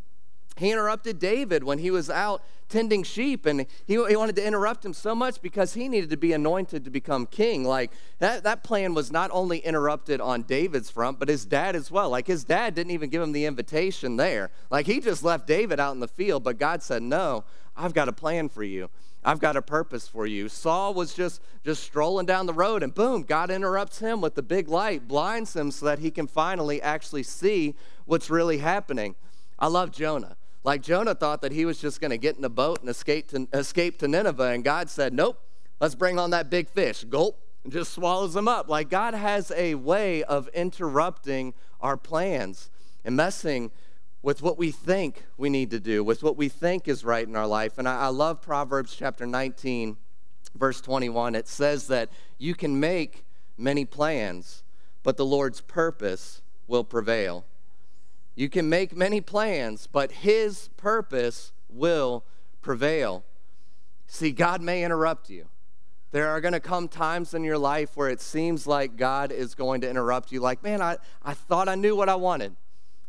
He 0.58 0.70
interrupted 0.70 1.18
David 1.18 1.64
when 1.64 1.78
he 1.78 1.90
was 1.90 2.08
out 2.08 2.42
tending 2.68 3.02
sheep, 3.02 3.46
and 3.46 3.66
he, 3.86 3.94
he 3.94 4.16
wanted 4.16 4.36
to 4.36 4.44
interrupt 4.44 4.84
him 4.84 4.92
so 4.92 5.14
much 5.14 5.40
because 5.40 5.74
he 5.74 5.88
needed 5.88 6.10
to 6.10 6.16
be 6.16 6.32
anointed 6.32 6.84
to 6.84 6.90
become 6.90 7.26
king. 7.26 7.64
Like, 7.64 7.92
that, 8.18 8.42
that 8.44 8.64
plan 8.64 8.94
was 8.94 9.12
not 9.12 9.30
only 9.32 9.58
interrupted 9.58 10.20
on 10.20 10.42
David's 10.42 10.90
front, 10.90 11.18
but 11.18 11.28
his 11.28 11.44
dad 11.44 11.76
as 11.76 11.90
well. 11.90 12.10
Like, 12.10 12.26
his 12.26 12.42
dad 12.44 12.74
didn't 12.74 12.90
even 12.90 13.10
give 13.10 13.22
him 13.22 13.32
the 13.32 13.44
invitation 13.44 14.16
there. 14.16 14.50
Like, 14.70 14.86
he 14.86 15.00
just 15.00 15.22
left 15.22 15.46
David 15.46 15.78
out 15.78 15.94
in 15.94 16.00
the 16.00 16.08
field, 16.08 16.42
but 16.42 16.58
God 16.58 16.82
said, 16.82 17.02
No, 17.02 17.44
I've 17.76 17.94
got 17.94 18.08
a 18.08 18.12
plan 18.12 18.48
for 18.48 18.64
you. 18.64 18.90
I've 19.24 19.40
got 19.40 19.56
a 19.56 19.62
purpose 19.62 20.06
for 20.06 20.24
you. 20.24 20.48
Saul 20.48 20.94
was 20.94 21.12
just 21.12 21.42
just 21.64 21.82
strolling 21.82 22.26
down 22.26 22.46
the 22.46 22.54
road 22.54 22.84
and 22.84 22.94
boom, 22.94 23.22
God 23.22 23.50
interrupts 23.50 23.98
him 23.98 24.20
with 24.20 24.36
the 24.36 24.42
big 24.42 24.68
light, 24.68 25.08
blinds 25.08 25.56
him 25.56 25.72
so 25.72 25.86
that 25.86 25.98
he 25.98 26.12
can 26.12 26.28
finally 26.28 26.80
actually 26.80 27.24
see 27.24 27.74
what's 28.04 28.30
really 28.30 28.58
happening. 28.58 29.16
I 29.58 29.66
love 29.66 29.90
Jonah. 29.90 30.36
Like 30.66 30.82
Jonah 30.82 31.14
thought 31.14 31.42
that 31.42 31.52
he 31.52 31.64
was 31.64 31.78
just 31.78 32.00
going 32.00 32.10
to 32.10 32.18
get 32.18 32.36
in 32.36 32.44
a 32.44 32.48
boat 32.48 32.80
and 32.80 32.88
escape 32.88 33.28
to, 33.28 33.46
escape 33.52 33.98
to 33.98 34.08
Nineveh 34.08 34.50
and 34.50 34.64
God 34.64 34.90
said, 34.90 35.14
"Nope. 35.14 35.40
Let's 35.80 35.94
bring 35.94 36.18
on 36.18 36.30
that 36.30 36.50
big 36.50 36.68
fish." 36.68 37.04
Gulp 37.04 37.38
and 37.62 37.72
just 37.72 37.92
swallows 37.92 38.34
them 38.34 38.48
up. 38.48 38.68
Like 38.68 38.90
God 38.90 39.14
has 39.14 39.52
a 39.52 39.76
way 39.76 40.24
of 40.24 40.48
interrupting 40.48 41.54
our 41.80 41.96
plans 41.96 42.68
and 43.04 43.14
messing 43.14 43.70
with 44.22 44.42
what 44.42 44.58
we 44.58 44.72
think 44.72 45.24
we 45.36 45.48
need 45.48 45.70
to 45.70 45.78
do, 45.78 46.02
with 46.02 46.24
what 46.24 46.36
we 46.36 46.48
think 46.48 46.88
is 46.88 47.04
right 47.04 47.28
in 47.28 47.36
our 47.36 47.46
life. 47.46 47.78
And 47.78 47.88
I, 47.88 48.00
I 48.00 48.08
love 48.08 48.42
Proverbs 48.42 48.96
chapter 48.96 49.24
19, 49.24 49.96
verse 50.56 50.80
21. 50.80 51.36
It 51.36 51.46
says 51.46 51.86
that 51.86 52.08
you 52.38 52.56
can 52.56 52.80
make 52.80 53.24
many 53.56 53.84
plans, 53.84 54.64
but 55.04 55.16
the 55.16 55.24
Lord's 55.24 55.60
purpose 55.60 56.42
will 56.66 56.82
prevail. 56.82 57.44
You 58.36 58.50
can 58.50 58.68
make 58.68 58.94
many 58.94 59.20
plans, 59.20 59.88
but 59.90 60.12
His 60.12 60.68
purpose 60.76 61.52
will 61.70 62.24
prevail. 62.60 63.24
See, 64.06 64.30
God 64.30 64.60
may 64.60 64.84
interrupt 64.84 65.30
you. 65.30 65.46
There 66.12 66.28
are 66.28 66.40
going 66.40 66.52
to 66.52 66.60
come 66.60 66.86
times 66.86 67.34
in 67.34 67.42
your 67.42 67.58
life 67.58 67.96
where 67.96 68.08
it 68.08 68.20
seems 68.20 68.66
like 68.66 68.96
God 68.96 69.32
is 69.32 69.54
going 69.54 69.80
to 69.80 69.90
interrupt 69.90 70.30
you, 70.30 70.40
like, 70.40 70.62
man, 70.62 70.80
I, 70.80 70.98
I 71.22 71.34
thought 71.34 71.68
I 71.68 71.74
knew 71.74 71.96
what 71.96 72.08
I 72.08 72.14
wanted. 72.14 72.54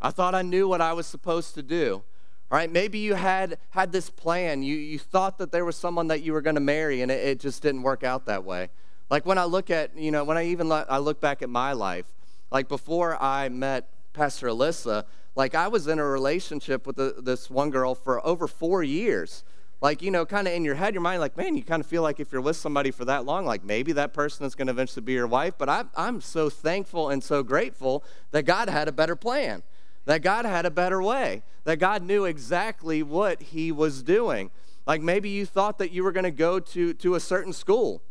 I 0.01 0.11
thought 0.11 0.33
I 0.33 0.41
knew 0.41 0.67
what 0.67 0.81
I 0.81 0.93
was 0.93 1.05
supposed 1.05 1.55
to 1.55 1.61
do. 1.61 2.03
All 2.49 2.57
right, 2.57 2.71
maybe 2.71 2.99
you 2.99 3.15
had 3.15 3.57
had 3.71 3.91
this 3.91 4.09
plan. 4.09 4.63
You, 4.63 4.75
you 4.75 4.99
thought 4.99 5.37
that 5.39 5.51
there 5.51 5.65
was 5.65 5.75
someone 5.75 6.07
that 6.07 6.21
you 6.21 6.31
were 6.31 6.41
going 6.41 6.55
to 6.55 6.61
marry, 6.61 7.01
and 7.01 7.11
it, 7.11 7.25
it, 7.25 7.39
just 7.41 7.61
didn't 7.61 7.83
work 7.83 8.03
out 8.03 8.25
that 8.25 8.45
way. 8.45 8.69
Like 9.09 9.25
when 9.25 9.37
I 9.37 9.43
look 9.43 9.69
at, 9.69 9.97
you 9.97 10.11
know, 10.11 10.23
when 10.23 10.37
I 10.37 10.45
even 10.45 10.71
I 10.71 10.97
look 10.99 11.19
back 11.19 11.41
at 11.41 11.49
my 11.49 11.73
life, 11.73 12.05
like 12.49 12.69
before 12.69 13.21
I 13.21 13.49
met 13.49 13.89
Pastor 14.17 14.47
Alyssa, 14.47 15.05
like 15.35 15.55
I 15.55 15.67
was 15.67 15.87
in 15.87 15.99
a 15.99 16.05
relationship 16.05 16.85
with 16.85 16.97
the, 16.97 17.15
this 17.21 17.49
one 17.49 17.69
girl 17.69 17.95
for 17.95 18.25
over 18.25 18.47
four 18.47 18.83
years. 18.83 19.43
Like, 19.79 20.01
you 20.01 20.09
know, 20.09 20.25
kind 20.25 20.47
of 20.47 20.53
in 20.53 20.65
your 20.65 20.73
head, 20.73 20.95
your 20.95 21.01
mind, 21.01 21.21
like, 21.21 21.37
man, 21.37 21.55
you 21.55 21.63
kind 21.63 21.79
of 21.79 21.85
feel 21.85 22.01
like 22.01 22.19
if 22.19 22.31
you're 22.31 22.41
with 22.41 22.55
somebody 22.55 22.89
for 22.89 23.05
that 23.05 23.25
long, 23.25 23.45
like 23.45 23.63
maybe 23.63 23.91
that 23.93 24.11
person 24.11 24.45
is 24.45 24.55
going 24.55 24.65
to 24.65 24.73
eventually 24.73 25.03
be 25.03 25.13
your 25.13 25.27
wife. 25.27 25.53
But 25.57 25.69
I, 25.69 25.83
I'm 25.95 26.19
so 26.19 26.49
thankful 26.49 27.09
and 27.09 27.23
so 27.23 27.43
grateful 27.43 28.03
that 28.31 28.43
God 28.43 28.69
had 28.69 28.87
a 28.87 28.91
better 28.91 29.15
plan 29.15 29.61
that 30.07 30.21
God 30.21 30.45
had 30.45 30.65
a 30.65 30.71
better 30.71 31.03
way, 31.03 31.43
that 31.65 31.79
God 31.79 32.01
knew 32.01 32.23
exactly 32.23 33.03
what 33.03 33.41
He 33.41 33.73
was 33.73 34.01
doing. 34.01 34.49
Like 34.87 35.01
maybe 35.01 35.29
you 35.29 35.45
thought 35.45 35.77
that 35.79 35.91
you 35.91 36.03
were 36.03 36.13
going 36.13 36.23
to 36.23 36.31
go 36.31 36.59
to, 36.59 36.93
to 36.93 37.15
a 37.15 37.19
certain 37.19 37.51
school. 37.51 38.01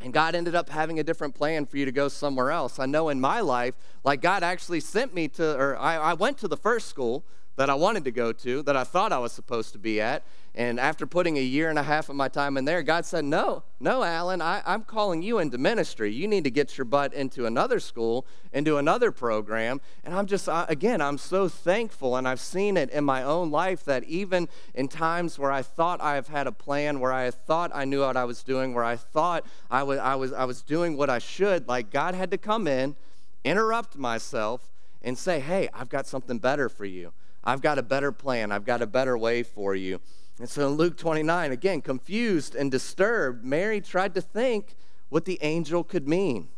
And 0.00 0.12
God 0.12 0.34
ended 0.34 0.54
up 0.54 0.68
having 0.68 0.98
a 0.98 1.02
different 1.02 1.34
plan 1.34 1.66
for 1.66 1.78
you 1.78 1.84
to 1.84 1.92
go 1.92 2.08
somewhere 2.08 2.50
else. 2.50 2.78
I 2.78 2.86
know 2.86 3.08
in 3.08 3.20
my 3.20 3.40
life, 3.40 3.74
like 4.04 4.20
God 4.20 4.42
actually 4.42 4.80
sent 4.80 5.14
me 5.14 5.28
to, 5.28 5.56
or 5.56 5.76
I, 5.78 5.96
I 5.96 6.14
went 6.14 6.38
to 6.38 6.48
the 6.48 6.56
first 6.56 6.88
school 6.88 7.24
that 7.56 7.70
I 7.70 7.74
wanted 7.74 8.04
to 8.04 8.10
go 8.10 8.32
to, 8.32 8.62
that 8.62 8.76
I 8.76 8.84
thought 8.84 9.12
I 9.12 9.18
was 9.18 9.32
supposed 9.32 9.72
to 9.72 9.78
be 9.78 10.00
at. 10.00 10.22
And 10.54 10.80
after 10.80 11.06
putting 11.06 11.36
a 11.36 11.42
year 11.42 11.68
and 11.68 11.78
a 11.78 11.82
half 11.82 12.08
of 12.08 12.16
my 12.16 12.28
time 12.28 12.56
in 12.56 12.64
there, 12.64 12.82
God 12.82 13.04
said, 13.04 13.26
No, 13.26 13.62
no, 13.78 14.02
Alan, 14.02 14.40
I, 14.40 14.62
am 14.64 14.84
calling 14.84 15.22
you 15.22 15.38
into 15.38 15.58
ministry. 15.58 16.10
You 16.10 16.26
need 16.26 16.44
to 16.44 16.50
get 16.50 16.78
your 16.78 16.86
butt 16.86 17.12
into 17.12 17.44
another 17.44 17.78
school, 17.78 18.26
into 18.54 18.78
another 18.78 19.10
program. 19.10 19.82
And 20.02 20.14
I'm 20.14 20.24
just, 20.24 20.48
again, 20.50 21.02
I'm 21.02 21.18
so 21.18 21.46
thankful. 21.48 22.16
And 22.16 22.26
I've 22.26 22.40
seen 22.40 22.78
it 22.78 22.88
in 22.88 23.04
my 23.04 23.22
own 23.22 23.50
life 23.50 23.84
that 23.84 24.04
even 24.04 24.48
in 24.74 24.88
times 24.88 25.38
where 25.38 25.52
I 25.52 25.60
thought 25.60 26.00
I 26.00 26.14
have 26.14 26.28
had 26.28 26.46
a 26.46 26.52
plan, 26.52 27.00
where 27.00 27.12
I 27.12 27.30
thought 27.30 27.70
I 27.74 27.84
knew 27.84 28.00
what 28.00 28.16
I 28.16 28.24
was 28.24 28.42
doing, 28.42 28.72
where 28.72 28.84
I 28.84 28.96
thought 28.96 29.44
I 29.70 29.82
was, 29.82 29.98
I 29.98 30.14
was, 30.14 30.32
I 30.32 30.44
was 30.44 30.62
doing 30.62 30.96
what 30.96 31.10
I 31.10 31.18
should, 31.18 31.68
like 31.68 31.90
God 31.90 32.14
had 32.14 32.30
to 32.30 32.38
come 32.38 32.66
in, 32.66 32.96
interrupt 33.44 33.96
myself, 33.96 34.70
and 35.02 35.18
say, 35.18 35.40
Hey, 35.40 35.68
I've 35.74 35.90
got 35.90 36.06
something 36.06 36.38
better 36.38 36.70
for 36.70 36.86
you. 36.86 37.12
I've 37.46 37.62
got 37.62 37.78
a 37.78 37.82
better 37.82 38.10
plan. 38.10 38.50
I've 38.50 38.64
got 38.64 38.82
a 38.82 38.86
better 38.86 39.16
way 39.16 39.44
for 39.44 39.76
you. 39.76 40.00
And 40.40 40.48
so 40.48 40.66
in 40.66 40.74
Luke 40.74 40.96
29, 40.96 41.52
again, 41.52 41.80
confused 41.80 42.56
and 42.56 42.70
disturbed, 42.70 43.44
Mary 43.44 43.80
tried 43.80 44.14
to 44.14 44.20
think 44.20 44.74
what 45.08 45.24
the 45.24 45.38
angel 45.40 45.84
could 45.84 46.08
mean. 46.08 46.48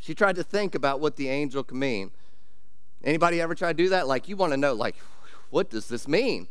She 0.00 0.14
tried 0.14 0.34
to 0.36 0.42
think 0.42 0.74
about 0.74 1.00
what 1.00 1.16
the 1.16 1.28
angel 1.28 1.62
could 1.62 1.76
mean. 1.76 2.10
Anybody 3.04 3.40
ever 3.40 3.54
try 3.54 3.68
to 3.68 3.76
do 3.76 3.90
that? 3.90 4.08
Like 4.08 4.28
you 4.28 4.36
want 4.36 4.52
to 4.52 4.56
know, 4.56 4.74
like, 4.74 4.96
what 5.50 5.70
does 5.70 5.88
this 5.88 6.08
mean? 6.08 6.48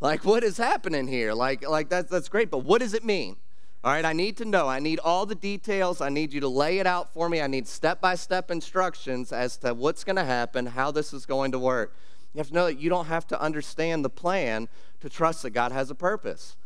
Like, 0.00 0.24
what 0.24 0.42
is 0.42 0.56
happening 0.56 1.06
here? 1.06 1.34
Like, 1.34 1.68
like 1.68 1.88
that's 1.88 2.10
that's 2.10 2.28
great, 2.28 2.50
but 2.50 2.58
what 2.58 2.80
does 2.80 2.94
it 2.94 3.04
mean? 3.04 3.36
All 3.84 3.92
right, 3.92 4.04
I 4.04 4.14
need 4.14 4.38
to 4.38 4.46
know. 4.46 4.66
I 4.66 4.78
need 4.78 4.98
all 5.00 5.26
the 5.26 5.34
details. 5.34 6.00
I 6.00 6.08
need 6.08 6.32
you 6.32 6.40
to 6.40 6.48
lay 6.48 6.78
it 6.78 6.86
out 6.86 7.12
for 7.12 7.28
me. 7.28 7.42
I 7.42 7.46
need 7.46 7.68
step 7.68 8.00
by 8.00 8.14
step 8.14 8.50
instructions 8.50 9.30
as 9.30 9.58
to 9.58 9.74
what's 9.74 10.04
going 10.04 10.16
to 10.16 10.24
happen, 10.24 10.64
how 10.66 10.90
this 10.90 11.12
is 11.12 11.26
going 11.26 11.52
to 11.52 11.58
work. 11.58 11.94
You 12.34 12.38
have 12.38 12.48
to 12.48 12.54
know 12.54 12.66
that 12.66 12.80
you 12.80 12.90
don't 12.90 13.06
have 13.06 13.26
to 13.28 13.40
understand 13.40 14.04
the 14.04 14.10
plan 14.10 14.68
to 15.00 15.08
trust 15.08 15.42
that 15.42 15.50
God 15.50 15.72
has 15.72 15.90
a 15.90 15.94
purpose. 15.94 16.56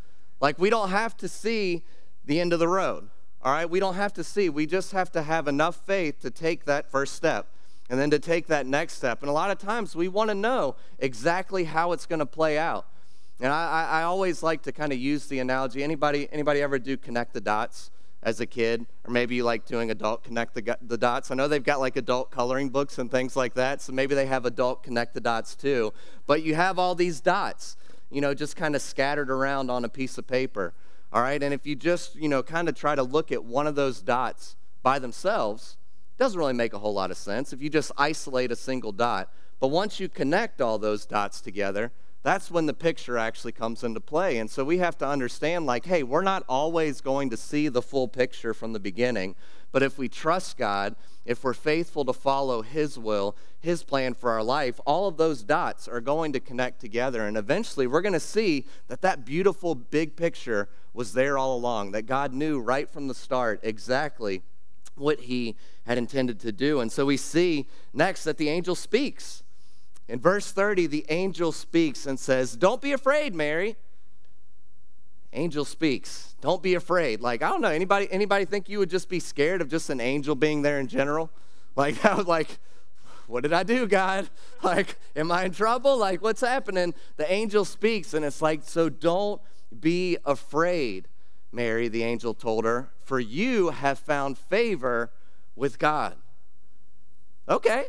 Like, 0.40 0.58
we 0.58 0.70
don't 0.70 0.88
have 0.88 1.16
to 1.18 1.28
see 1.28 1.84
the 2.24 2.40
end 2.40 2.52
of 2.52 2.58
the 2.58 2.68
road, 2.68 3.08
all 3.42 3.52
right? 3.52 3.68
We 3.68 3.80
don't 3.80 3.94
have 3.94 4.12
to 4.14 4.24
see. 4.24 4.48
We 4.48 4.66
just 4.66 4.92
have 4.92 5.12
to 5.12 5.22
have 5.22 5.46
enough 5.46 5.76
faith 5.84 6.20
to 6.20 6.30
take 6.30 6.64
that 6.64 6.90
first 6.90 7.14
step 7.14 7.48
and 7.90 8.00
then 8.00 8.10
to 8.10 8.18
take 8.18 8.46
that 8.46 8.66
next 8.66 8.94
step. 8.94 9.22
And 9.22 9.28
a 9.28 9.32
lot 9.32 9.50
of 9.50 9.58
times 9.58 9.94
we 9.94 10.08
want 10.08 10.30
to 10.30 10.34
know 10.34 10.76
exactly 10.98 11.64
how 11.64 11.92
it's 11.92 12.06
going 12.06 12.18
to 12.18 12.26
play 12.26 12.58
out. 12.58 12.86
And 13.40 13.52
I, 13.52 13.86
I 13.90 14.02
always 14.02 14.42
like 14.42 14.62
to 14.62 14.72
kind 14.72 14.92
of 14.92 14.98
use 14.98 15.26
the 15.26 15.38
analogy. 15.38 15.82
Anybody, 15.84 16.28
anybody 16.32 16.60
ever 16.60 16.78
do 16.78 16.96
connect 16.96 17.34
the 17.34 17.40
dots? 17.40 17.90
As 18.22 18.40
a 18.40 18.46
kid, 18.46 18.86
or 19.04 19.12
maybe 19.12 19.36
you 19.36 19.44
like 19.44 19.64
doing 19.64 19.90
adult 19.90 20.24
connect 20.24 20.54
the, 20.54 20.76
the 20.82 20.98
dots. 20.98 21.30
I 21.30 21.34
know 21.34 21.46
they've 21.46 21.62
got 21.62 21.80
like 21.80 21.96
adult 21.96 22.30
coloring 22.30 22.68
books 22.68 22.98
and 22.98 23.10
things 23.10 23.36
like 23.36 23.54
that, 23.54 23.80
so 23.80 23.92
maybe 23.92 24.14
they 24.14 24.26
have 24.26 24.44
adult 24.44 24.82
connect 24.82 25.14
the 25.14 25.20
dots 25.20 25.54
too. 25.54 25.92
But 26.26 26.42
you 26.42 26.54
have 26.54 26.78
all 26.78 26.94
these 26.94 27.20
dots, 27.20 27.76
you 28.10 28.20
know, 28.20 28.34
just 28.34 28.56
kind 28.56 28.74
of 28.74 28.82
scattered 28.82 29.30
around 29.30 29.70
on 29.70 29.84
a 29.84 29.88
piece 29.88 30.18
of 30.18 30.26
paper. 30.26 30.74
All 31.12 31.22
right, 31.22 31.42
and 31.42 31.54
if 31.54 31.66
you 31.66 31.74
just, 31.74 32.16
you 32.16 32.28
know, 32.28 32.42
kind 32.42 32.68
of 32.68 32.74
try 32.74 32.94
to 32.94 33.02
look 33.02 33.32
at 33.32 33.44
one 33.44 33.66
of 33.66 33.76
those 33.76 34.02
dots 34.02 34.56
by 34.82 34.98
themselves, 34.98 35.76
doesn't 36.18 36.38
really 36.38 36.52
make 36.52 36.72
a 36.72 36.78
whole 36.78 36.92
lot 36.92 37.10
of 37.10 37.16
sense 37.16 37.52
if 37.52 37.62
you 37.62 37.70
just 37.70 37.92
isolate 37.96 38.50
a 38.50 38.56
single 38.56 38.92
dot. 38.92 39.32
But 39.60 39.68
once 39.68 40.00
you 40.00 40.08
connect 40.08 40.60
all 40.60 40.78
those 40.78 41.06
dots 41.06 41.40
together, 41.40 41.92
that's 42.22 42.50
when 42.50 42.66
the 42.66 42.74
picture 42.74 43.16
actually 43.16 43.52
comes 43.52 43.84
into 43.84 44.00
play. 44.00 44.38
And 44.38 44.50
so 44.50 44.64
we 44.64 44.78
have 44.78 44.98
to 44.98 45.06
understand 45.06 45.66
like, 45.66 45.86
hey, 45.86 46.02
we're 46.02 46.22
not 46.22 46.44
always 46.48 47.00
going 47.00 47.30
to 47.30 47.36
see 47.36 47.68
the 47.68 47.82
full 47.82 48.08
picture 48.08 48.52
from 48.52 48.72
the 48.72 48.80
beginning. 48.80 49.36
But 49.70 49.82
if 49.82 49.98
we 49.98 50.08
trust 50.08 50.56
God, 50.56 50.96
if 51.24 51.44
we're 51.44 51.54
faithful 51.54 52.04
to 52.06 52.12
follow 52.12 52.62
His 52.62 52.98
will, 52.98 53.36
His 53.60 53.84
plan 53.84 54.14
for 54.14 54.30
our 54.30 54.42
life, 54.42 54.80
all 54.84 55.06
of 55.06 55.16
those 55.16 55.42
dots 55.42 55.86
are 55.86 56.00
going 56.00 56.32
to 56.32 56.40
connect 56.40 56.80
together. 56.80 57.26
And 57.26 57.36
eventually 57.36 57.86
we're 57.86 58.00
going 58.00 58.14
to 58.14 58.20
see 58.20 58.64
that 58.88 59.02
that 59.02 59.24
beautiful 59.24 59.74
big 59.74 60.16
picture 60.16 60.68
was 60.94 61.12
there 61.12 61.38
all 61.38 61.54
along, 61.54 61.92
that 61.92 62.06
God 62.06 62.32
knew 62.32 62.58
right 62.58 62.90
from 62.90 63.08
the 63.08 63.14
start 63.14 63.60
exactly 63.62 64.42
what 64.96 65.20
He 65.20 65.54
had 65.86 65.98
intended 65.98 66.40
to 66.40 66.50
do. 66.50 66.80
And 66.80 66.90
so 66.90 67.06
we 67.06 67.16
see 67.16 67.68
next 67.92 68.24
that 68.24 68.38
the 68.38 68.48
angel 68.48 68.74
speaks. 68.74 69.44
In 70.08 70.20
verse 70.20 70.50
30, 70.50 70.86
the 70.86 71.04
angel 71.10 71.52
speaks 71.52 72.06
and 72.06 72.18
says, 72.18 72.56
Don't 72.56 72.80
be 72.80 72.92
afraid, 72.92 73.34
Mary. 73.34 73.76
Angel 75.34 75.66
speaks. 75.66 76.34
Don't 76.40 76.62
be 76.62 76.74
afraid. 76.74 77.20
Like, 77.20 77.42
I 77.42 77.50
don't 77.50 77.60
know, 77.60 77.68
anybody 77.68 78.08
anybody 78.10 78.46
think 78.46 78.68
you 78.68 78.78
would 78.78 78.88
just 78.88 79.10
be 79.10 79.20
scared 79.20 79.60
of 79.60 79.68
just 79.68 79.90
an 79.90 80.00
angel 80.00 80.34
being 80.34 80.62
there 80.62 80.80
in 80.80 80.88
general? 80.88 81.30
Like, 81.76 82.02
I 82.04 82.14
was 82.14 82.26
like, 82.26 82.58
what 83.26 83.42
did 83.42 83.52
I 83.52 83.62
do, 83.62 83.86
God? 83.86 84.28
Like, 84.60 84.98
am 85.14 85.30
I 85.30 85.44
in 85.44 85.52
trouble? 85.52 85.96
Like, 85.96 86.20
what's 86.20 86.40
happening? 86.40 86.92
The 87.16 87.32
angel 87.32 87.64
speaks, 87.64 88.12
and 88.12 88.24
it's 88.24 88.42
like, 88.42 88.62
so 88.64 88.88
don't 88.88 89.40
be 89.78 90.18
afraid, 90.24 91.06
Mary, 91.52 91.86
the 91.86 92.02
angel 92.02 92.34
told 92.34 92.64
her, 92.64 92.90
for 93.04 93.20
you 93.20 93.70
have 93.70 94.00
found 94.00 94.36
favor 94.36 95.12
with 95.54 95.78
God. 95.78 96.16
Okay, 97.48 97.86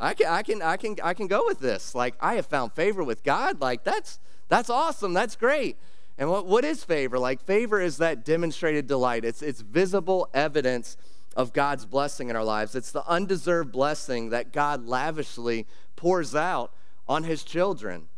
I 0.00 0.14
can, 0.14 0.26
I 0.28 0.42
can, 0.42 0.62
I 0.62 0.76
can, 0.76 0.96
I 1.04 1.14
can 1.14 1.26
go 1.26 1.44
with 1.46 1.60
this. 1.60 1.94
Like, 1.94 2.14
I 2.20 2.34
have 2.34 2.46
found 2.46 2.72
favor 2.72 3.04
with 3.04 3.22
God. 3.22 3.60
Like, 3.60 3.84
that's, 3.84 4.18
that's 4.48 4.70
awesome. 4.70 5.12
That's 5.12 5.36
great. 5.36 5.76
And 6.16 6.30
what, 6.30 6.46
what 6.46 6.64
is 6.64 6.82
favor? 6.82 7.18
Like, 7.18 7.40
favor 7.42 7.80
is 7.80 7.98
that 7.98 8.24
demonstrated 8.24 8.86
delight. 8.86 9.24
It's, 9.24 9.42
it's 9.42 9.60
visible 9.60 10.28
evidence 10.32 10.96
of 11.36 11.52
God's 11.52 11.84
blessing 11.84 12.30
in 12.30 12.36
our 12.36 12.44
lives. 12.44 12.74
It's 12.74 12.92
the 12.92 13.06
undeserved 13.06 13.72
blessing 13.72 14.30
that 14.30 14.52
God 14.52 14.86
lavishly 14.86 15.66
pours 15.96 16.34
out 16.34 16.72
on 17.06 17.24
his 17.24 17.44
children. 17.44 18.08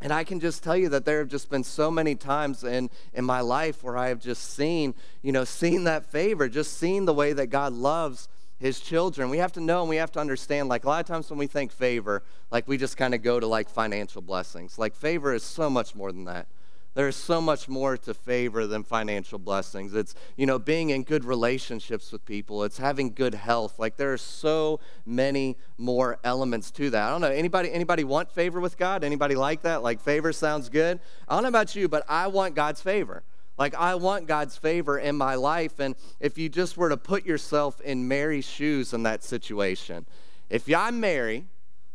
And 0.00 0.12
I 0.12 0.24
can 0.24 0.40
just 0.40 0.62
tell 0.62 0.76
you 0.76 0.88
that 0.90 1.04
there 1.04 1.18
have 1.18 1.28
just 1.28 1.50
been 1.50 1.64
so 1.64 1.90
many 1.90 2.14
times 2.14 2.64
in, 2.64 2.88
in 3.12 3.24
my 3.24 3.40
life 3.40 3.82
where 3.82 3.96
I 3.96 4.08
have 4.08 4.20
just 4.20 4.54
seen, 4.54 4.94
you 5.22 5.32
know, 5.32 5.44
seen 5.44 5.84
that 5.84 6.06
favor, 6.06 6.48
just 6.48 6.78
seen 6.78 7.04
the 7.04 7.14
way 7.14 7.32
that 7.32 7.48
God 7.48 7.72
loves 7.72 8.28
his 8.58 8.80
children. 8.80 9.30
We 9.30 9.38
have 9.38 9.52
to 9.52 9.60
know 9.60 9.80
and 9.80 9.88
we 9.88 9.96
have 9.96 10.12
to 10.12 10.20
understand, 10.20 10.68
like 10.68 10.84
a 10.84 10.88
lot 10.88 11.00
of 11.00 11.06
times 11.06 11.30
when 11.30 11.38
we 11.38 11.46
think 11.46 11.72
favor, 11.72 12.22
like 12.50 12.66
we 12.66 12.76
just 12.76 12.96
kind 12.96 13.14
of 13.14 13.22
go 13.22 13.38
to 13.38 13.46
like 13.46 13.68
financial 13.68 14.22
blessings. 14.22 14.78
Like 14.78 14.94
favor 14.94 15.32
is 15.32 15.42
so 15.42 15.70
much 15.70 15.94
more 15.94 16.12
than 16.12 16.24
that. 16.24 16.46
There's 16.94 17.14
so 17.14 17.40
much 17.40 17.68
more 17.68 17.96
to 17.96 18.12
favor 18.12 18.66
than 18.66 18.82
financial 18.82 19.38
blessings. 19.38 19.94
It's, 19.94 20.16
you 20.36 20.46
know, 20.46 20.58
being 20.58 20.90
in 20.90 21.04
good 21.04 21.24
relationships 21.24 22.10
with 22.10 22.24
people. 22.24 22.64
It's 22.64 22.78
having 22.78 23.12
good 23.12 23.34
health. 23.34 23.78
Like 23.78 23.96
there 23.96 24.12
are 24.12 24.18
so 24.18 24.80
many 25.06 25.56
more 25.76 26.18
elements 26.24 26.72
to 26.72 26.90
that. 26.90 27.06
I 27.06 27.10
don't 27.10 27.20
know. 27.20 27.28
Anybody 27.28 27.70
anybody 27.70 28.02
want 28.02 28.32
favor 28.32 28.58
with 28.58 28.76
God? 28.76 29.04
Anybody 29.04 29.36
like 29.36 29.62
that? 29.62 29.84
Like 29.84 30.00
favor 30.00 30.32
sounds 30.32 30.68
good. 30.68 30.98
I 31.28 31.34
don't 31.34 31.44
know 31.44 31.50
about 31.50 31.76
you, 31.76 31.88
but 31.88 32.04
I 32.08 32.26
want 32.26 32.56
God's 32.56 32.80
favor. 32.80 33.22
Like, 33.58 33.74
I 33.74 33.96
want 33.96 34.26
God's 34.26 34.56
favor 34.56 34.98
in 34.98 35.16
my 35.16 35.34
life. 35.34 35.80
And 35.80 35.96
if 36.20 36.38
you 36.38 36.48
just 36.48 36.76
were 36.76 36.88
to 36.88 36.96
put 36.96 37.26
yourself 37.26 37.80
in 37.80 38.06
Mary's 38.06 38.48
shoes 38.48 38.94
in 38.94 39.02
that 39.02 39.24
situation, 39.24 40.06
if 40.48 40.72
I'm 40.72 41.00
Mary, 41.00 41.46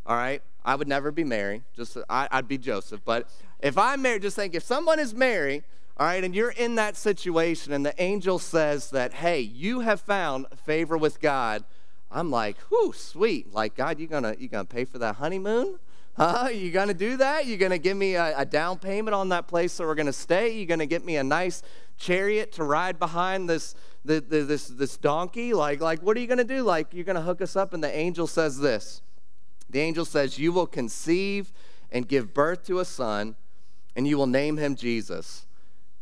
all 0.05 0.17
right, 0.17 0.41
I 0.65 0.75
would 0.75 0.87
never 0.87 1.11
be 1.11 1.23
Mary. 1.23 1.63
Just 1.75 1.97
I, 2.09 2.27
would 2.33 2.47
be 2.47 2.57
Joseph. 2.57 3.01
But 3.03 3.29
if 3.59 3.77
I'm 3.77 4.01
Mary, 4.01 4.19
just 4.19 4.35
think 4.35 4.55
if 4.55 4.63
someone 4.63 4.99
is 4.99 5.13
Mary, 5.13 5.63
all 5.97 6.07
right, 6.07 6.23
and 6.23 6.35
you're 6.35 6.51
in 6.51 6.75
that 6.75 6.97
situation, 6.97 7.71
and 7.71 7.85
the 7.85 7.93
angel 8.01 8.39
says 8.39 8.89
that, 8.89 9.13
hey, 9.13 9.39
you 9.39 9.81
have 9.81 10.01
found 10.01 10.47
favor 10.65 10.97
with 10.97 11.21
God. 11.21 11.63
I'm 12.11 12.29
like, 12.31 12.57
whew, 12.69 12.93
sweet. 12.93 13.53
Like, 13.53 13.75
God, 13.75 13.99
you're 13.99 14.07
gonna 14.07 14.35
you 14.37 14.47
gonna 14.47 14.65
pay 14.65 14.85
for 14.85 14.97
that 14.99 15.15
honeymoon? 15.15 15.79
Huh? 16.15 16.49
You 16.53 16.71
gonna 16.71 16.93
do 16.93 17.17
that? 17.17 17.45
You 17.47 17.57
gonna 17.57 17.77
give 17.77 17.97
me 17.97 18.15
a, 18.15 18.37
a 18.39 18.45
down 18.45 18.77
payment 18.77 19.15
on 19.15 19.29
that 19.29 19.47
place 19.47 19.77
that 19.77 19.83
we're 19.83 19.95
gonna 19.95 20.13
stay? 20.13 20.57
You 20.57 20.65
gonna 20.65 20.85
get 20.85 21.03
me 21.03 21.17
a 21.17 21.23
nice 21.23 21.63
chariot 21.97 22.51
to 22.53 22.63
ride 22.63 22.99
behind 22.99 23.49
this 23.49 23.75
the, 24.05 24.21
the, 24.21 24.41
this 24.41 24.67
this 24.67 24.97
donkey? 24.97 25.53
Like 25.53 25.81
like 25.81 26.01
what 26.01 26.15
are 26.15 26.19
you 26.19 26.27
gonna 26.27 26.43
do? 26.43 26.61
Like 26.61 26.93
you're 26.93 27.03
gonna 27.03 27.21
hook 27.21 27.41
us 27.41 27.55
up? 27.55 27.73
And 27.73 27.83
the 27.83 27.95
angel 27.95 28.27
says 28.27 28.59
this. 28.59 29.01
The 29.73 29.79
angel 29.79 30.05
says, 30.05 30.37
You 30.37 30.51
will 30.51 30.67
conceive 30.67 31.51
and 31.91 32.07
give 32.07 32.33
birth 32.33 32.63
to 32.65 32.79
a 32.79 32.85
son, 32.85 33.35
and 33.95 34.07
you 34.07 34.17
will 34.17 34.27
name 34.27 34.57
him 34.57 34.75
Jesus. 34.75 35.47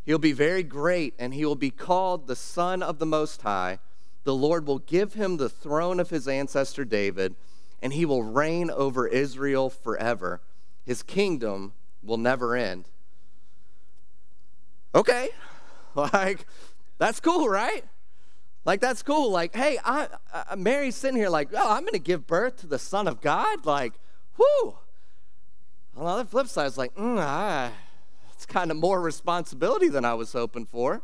He'll 0.03 0.17
be 0.17 0.33
very 0.33 0.63
great, 0.63 1.13
and 1.17 1.33
he 1.33 1.45
will 1.45 1.55
be 1.55 1.71
called 1.71 2.27
the 2.27 2.35
Son 2.35 2.83
of 2.83 2.99
the 2.99 3.05
Most 3.05 3.43
High. 3.43 3.79
The 4.23 4.35
Lord 4.35 4.67
will 4.67 4.79
give 4.79 5.13
him 5.13 5.37
the 5.37 5.49
throne 5.49 5.99
of 5.99 6.09
his 6.09 6.27
ancestor 6.27 6.83
David, 6.85 7.35
and 7.81 7.93
he 7.93 8.05
will 8.05 8.23
reign 8.23 8.69
over 8.69 9.07
Israel 9.07 9.69
forever. 9.69 10.41
His 10.85 11.03
kingdom 11.03 11.73
will 12.03 12.17
never 12.17 12.55
end. 12.55 12.89
Okay, 14.93 15.29
like, 15.95 16.45
that's 16.97 17.19
cool, 17.19 17.47
right? 17.47 17.83
Like, 18.63 18.79
that's 18.79 19.01
cool. 19.01 19.31
Like, 19.31 19.55
hey, 19.55 19.79
I, 19.83 20.07
I, 20.33 20.55
Mary's 20.55 20.95
sitting 20.95 21.17
here 21.17 21.29
like, 21.29 21.49
oh, 21.53 21.71
I'm 21.71 21.85
to 21.87 21.99
give 21.99 22.27
birth 22.27 22.57
to 22.57 22.67
the 22.67 22.77
Son 22.77 23.07
of 23.07 23.21
God. 23.21 23.65
Like, 23.65 23.93
whoo. 24.37 24.77
On 25.97 26.05
the 26.05 26.09
other 26.09 26.25
flip 26.25 26.47
side, 26.47 26.67
it's 26.67 26.77
like, 26.77 26.95
mm, 26.95 27.17
ah, 27.19 27.71
it's 28.33 28.45
kind 28.45 28.71
of 28.71 28.77
more 28.77 29.01
responsibility 29.01 29.89
than 29.89 30.05
I 30.05 30.13
was 30.13 30.31
hoping 30.31 30.65
for. 30.65 31.01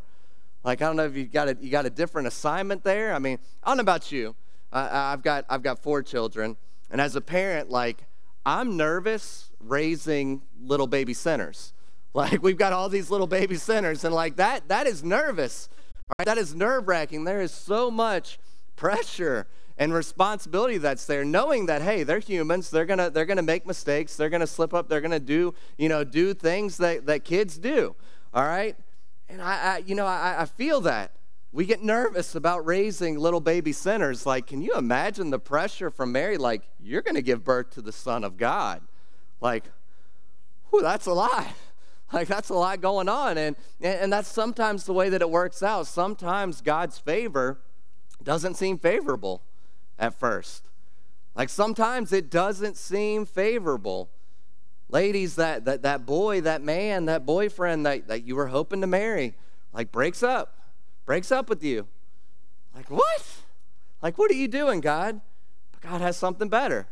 Like, 0.64 0.82
I 0.82 0.86
don't 0.86 0.96
know 0.96 1.06
if 1.06 1.16
you 1.16 1.26
got 1.26 1.48
a, 1.48 1.58
you 1.60 1.70
got 1.70 1.86
a 1.86 1.90
different 1.90 2.28
assignment 2.28 2.84
there. 2.84 3.14
I 3.14 3.20
mean, 3.20 3.40
I 3.64 3.70
don't 3.70 3.78
know 3.78 3.82
about 3.82 4.12
you. 4.12 4.36
Uh, 4.72 4.90
I've, 4.92 5.24
got, 5.24 5.46
I've 5.50 5.64
got 5.64 5.80
four 5.80 6.04
children. 6.04 6.58
And 6.90 7.02
as 7.02 7.16
a 7.16 7.22
parent, 7.22 7.70
like, 7.70 8.06
I'm 8.46 8.78
nervous 8.78 9.52
raising 9.60 10.42
little 10.60 10.88
baby 10.88 11.14
sinners. 11.14 11.74
Like, 12.14 12.42
we've 12.42 12.58
got 12.58 12.74
all 12.74 12.90
these 12.90 13.12
little 13.12 13.28
baby 13.28 13.58
sinners, 13.58 14.04
and 14.04 14.16
like 14.16 14.38
that, 14.38 14.70
that 14.70 14.88
is 14.88 15.04
nervous 15.04 15.70
Right? 16.18 16.26
That 16.26 16.38
is 16.38 16.56
nerve 16.56 16.88
wracking. 16.88 17.26
There 17.26 17.42
is 17.42 17.52
so 17.52 17.92
much 17.92 18.40
pressure 18.76 19.48
and 19.78 19.94
responsibility 19.94 20.78
that's 20.78 21.06
there 21.06 21.24
knowing 21.24 21.68
that 21.68 21.84
hey 21.84 22.02
they're 22.02 22.18
humans 22.18 22.72
they're 22.72 22.86
gonna 22.86 23.12
they're 23.12 23.26
gonna 23.26 23.44
make 23.44 23.68
mistakes 23.68 24.16
they're 24.16 24.30
gonna 24.30 24.48
slip 24.48 24.74
up 24.74 24.90
they're 24.90 25.02
gonna 25.02 25.20
do 25.20 25.54
you 25.78 25.88
know 25.88 26.04
do 26.04 26.34
things 26.34 26.78
that, 26.78 27.06
that 27.06 27.24
kids 27.24 27.60
do 27.60 27.96
all 28.34 28.44
right 28.44 28.76
and 29.30 29.40
i, 29.40 29.76
I 29.76 29.78
you 29.86 29.94
know 29.94 30.08
I, 30.08 30.36
I 30.40 30.46
feel 30.46 30.82
that 30.82 31.12
we 31.58 31.66
get 31.66 31.82
nervous 31.82 32.36
about 32.36 32.64
raising 32.68 33.18
little 33.18 33.40
baby 33.40 33.72
sinners 33.72 34.28
like 34.28 34.46
can 34.46 34.62
you 34.62 34.74
imagine 34.76 35.32
the 35.32 35.40
pressure 35.40 35.90
from 35.90 36.12
mary 36.12 36.38
like 36.38 36.62
you're 36.80 37.02
gonna 37.02 37.22
give 37.22 37.44
birth 37.44 37.72
to 37.72 37.82
the 37.82 37.92
son 37.92 38.24
of 38.24 38.38
god 38.38 38.82
like 39.42 39.64
whew, 40.70 40.84
that's 40.84 41.08
a 41.08 41.14
lot 41.14 41.48
like 42.14 42.28
that's 42.28 42.50
a 42.50 42.54
lot 42.54 42.82
going 42.82 43.10
on. 43.10 43.38
And, 43.38 43.56
and 43.82 44.12
that's 44.12 44.30
sometimes 44.30 44.86
the 44.86 44.94
way 44.94 45.10
that 45.10 45.22
it 45.22 45.30
works 45.30 45.62
out. 45.62 45.88
Sometimes 45.88 46.62
God's 46.62 46.98
favor 46.98 47.60
doesn't 48.24 48.56
seem 48.56 48.78
favorable 48.78 49.42
at 50.00 50.18
first. 50.18 50.70
Like 51.36 51.50
sometimes 51.50 52.14
it 52.14 52.32
doesn't 52.32 52.78
seem 52.78 53.26
favorable. 53.26 54.10
Ladies, 54.90 55.36
that, 55.36 55.66
that, 55.66 55.82
that 55.82 56.06
boy, 56.06 56.42
that 56.42 56.62
man, 56.62 57.06
that 57.06 57.26
boyfriend 57.26 57.86
that, 57.86 58.08
that 58.08 58.24
you 58.24 58.36
were 58.36 58.48
hoping 58.48 58.80
to 58.82 58.88
marry, 58.88 59.36
like 59.74 59.92
breaks 59.92 60.24
up, 60.24 60.57
breaks 61.08 61.32
up 61.32 61.50
with 61.50 61.64
you. 61.64 61.88
Like, 62.76 62.92
what? 62.92 63.26
Like, 64.04 64.20
what 64.20 64.30
are 64.30 64.36
you 64.36 64.48
doing, 64.48 64.82
God? 64.82 65.22
But 65.72 65.82
God 65.82 66.02
has 66.02 66.18
something 66.18 66.50
better. 66.50 66.86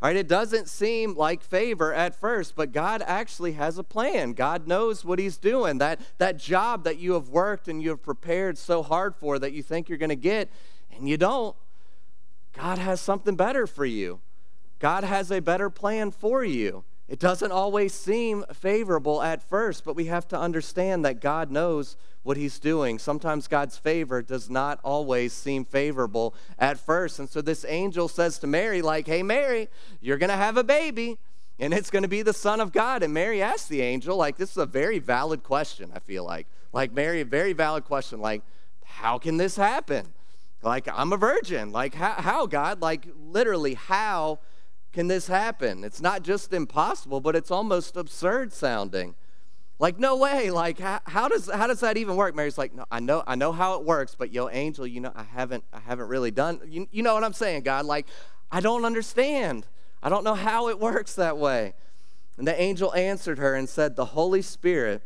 Right? 0.00 0.16
It 0.16 0.28
doesn't 0.28 0.68
seem 0.68 1.14
like 1.14 1.42
favor 1.42 1.92
at 1.92 2.14
first, 2.14 2.56
but 2.56 2.72
God 2.72 3.02
actually 3.06 3.52
has 3.52 3.78
a 3.78 3.84
plan. 3.84 4.32
God 4.32 4.66
knows 4.66 5.04
what 5.04 5.18
He's 5.18 5.36
doing. 5.36 5.78
That, 5.78 6.00
that 6.18 6.38
job 6.38 6.84
that 6.84 6.98
you 6.98 7.12
have 7.12 7.28
worked 7.28 7.68
and 7.68 7.82
you 7.82 7.90
have 7.90 8.02
prepared 8.02 8.58
so 8.58 8.82
hard 8.82 9.14
for 9.14 9.38
that 9.38 9.52
you 9.52 9.62
think 9.62 9.88
you're 9.88 9.98
going 9.98 10.08
to 10.08 10.16
get, 10.16 10.48
and 10.96 11.08
you 11.08 11.16
don't, 11.16 11.54
God 12.52 12.78
has 12.78 13.00
something 13.00 13.36
better 13.36 13.66
for 13.66 13.84
you. 13.84 14.20
God 14.78 15.04
has 15.04 15.30
a 15.30 15.40
better 15.40 15.68
plan 15.68 16.10
for 16.10 16.44
you. 16.44 16.84
It 17.08 17.18
doesn't 17.18 17.52
always 17.52 17.92
seem 17.92 18.44
favorable 18.52 19.22
at 19.22 19.42
first, 19.42 19.84
but 19.84 19.96
we 19.96 20.06
have 20.06 20.26
to 20.28 20.38
understand 20.38 21.04
that 21.04 21.20
God 21.20 21.50
knows 21.50 21.96
what 22.22 22.36
he's 22.36 22.58
doing. 22.58 22.98
Sometimes 22.98 23.48
God's 23.48 23.76
favor 23.76 24.22
does 24.22 24.48
not 24.48 24.78
always 24.82 25.32
seem 25.32 25.64
favorable 25.64 26.34
at 26.58 26.78
first. 26.78 27.18
And 27.18 27.28
so 27.28 27.42
this 27.42 27.66
angel 27.68 28.08
says 28.08 28.38
to 28.38 28.46
Mary, 28.46 28.80
like, 28.80 29.06
hey, 29.06 29.22
Mary, 29.22 29.68
you're 30.00 30.18
going 30.18 30.30
to 30.30 30.36
have 30.36 30.56
a 30.56 30.64
baby, 30.64 31.18
and 31.58 31.74
it's 31.74 31.90
going 31.90 32.04
to 32.04 32.08
be 32.08 32.22
the 32.22 32.32
Son 32.32 32.60
of 32.60 32.72
God. 32.72 33.02
And 33.02 33.12
Mary 33.12 33.42
asked 33.42 33.68
the 33.68 33.82
angel, 33.82 34.16
like, 34.16 34.36
this 34.36 34.52
is 34.52 34.56
a 34.56 34.66
very 34.66 34.98
valid 34.98 35.42
question, 35.42 35.90
I 35.94 35.98
feel 35.98 36.24
like. 36.24 36.46
Like, 36.72 36.92
Mary, 36.92 37.20
a 37.20 37.24
very 37.24 37.52
valid 37.52 37.84
question. 37.84 38.20
Like, 38.20 38.42
how 38.84 39.18
can 39.18 39.36
this 39.36 39.56
happen? 39.56 40.14
Like, 40.62 40.88
I'm 40.90 41.12
a 41.12 41.16
virgin. 41.16 41.72
Like, 41.72 41.94
how, 41.94 42.12
how 42.12 42.46
God? 42.46 42.80
Like, 42.80 43.08
literally, 43.20 43.74
how 43.74 44.38
can 44.92 45.08
this 45.08 45.26
happen? 45.26 45.84
It's 45.84 46.00
not 46.00 46.22
just 46.22 46.52
impossible, 46.52 47.20
but 47.20 47.34
it's 47.34 47.50
almost 47.50 47.96
absurd 47.96 48.52
sounding. 48.52 49.14
Like, 49.78 49.98
no 49.98 50.16
way. 50.16 50.50
Like, 50.50 50.78
how, 50.78 51.00
how, 51.04 51.28
does 51.28 51.50
how 51.50 51.66
does 51.66 51.80
that 51.80 51.96
even 51.96 52.16
work? 52.16 52.36
Mary's 52.36 52.58
like, 52.58 52.74
no, 52.74 52.84
I 52.90 53.00
know, 53.00 53.24
I 53.26 53.34
know 53.34 53.52
how 53.52 53.80
it 53.80 53.84
works, 53.84 54.14
but 54.14 54.32
yo, 54.32 54.48
angel, 54.48 54.86
you 54.86 55.00
know, 55.00 55.12
I 55.14 55.24
haven't, 55.24 55.64
I 55.72 55.80
haven't 55.80 56.08
really 56.08 56.30
done. 56.30 56.60
You, 56.66 56.86
you 56.92 57.02
know 57.02 57.14
what 57.14 57.24
I'm 57.24 57.32
saying, 57.32 57.62
God? 57.62 57.86
Like, 57.86 58.06
I 58.50 58.60
don't 58.60 58.84
understand. 58.84 59.66
I 60.02 60.08
don't 60.08 60.24
know 60.24 60.34
how 60.34 60.68
it 60.68 60.78
works 60.78 61.14
that 61.14 61.38
way. 61.38 61.72
And 62.36 62.46
the 62.46 62.60
angel 62.60 62.94
answered 62.94 63.38
her 63.38 63.54
and 63.54 63.68
said, 63.68 63.96
The 63.96 64.06
Holy 64.06 64.42
Spirit 64.42 65.02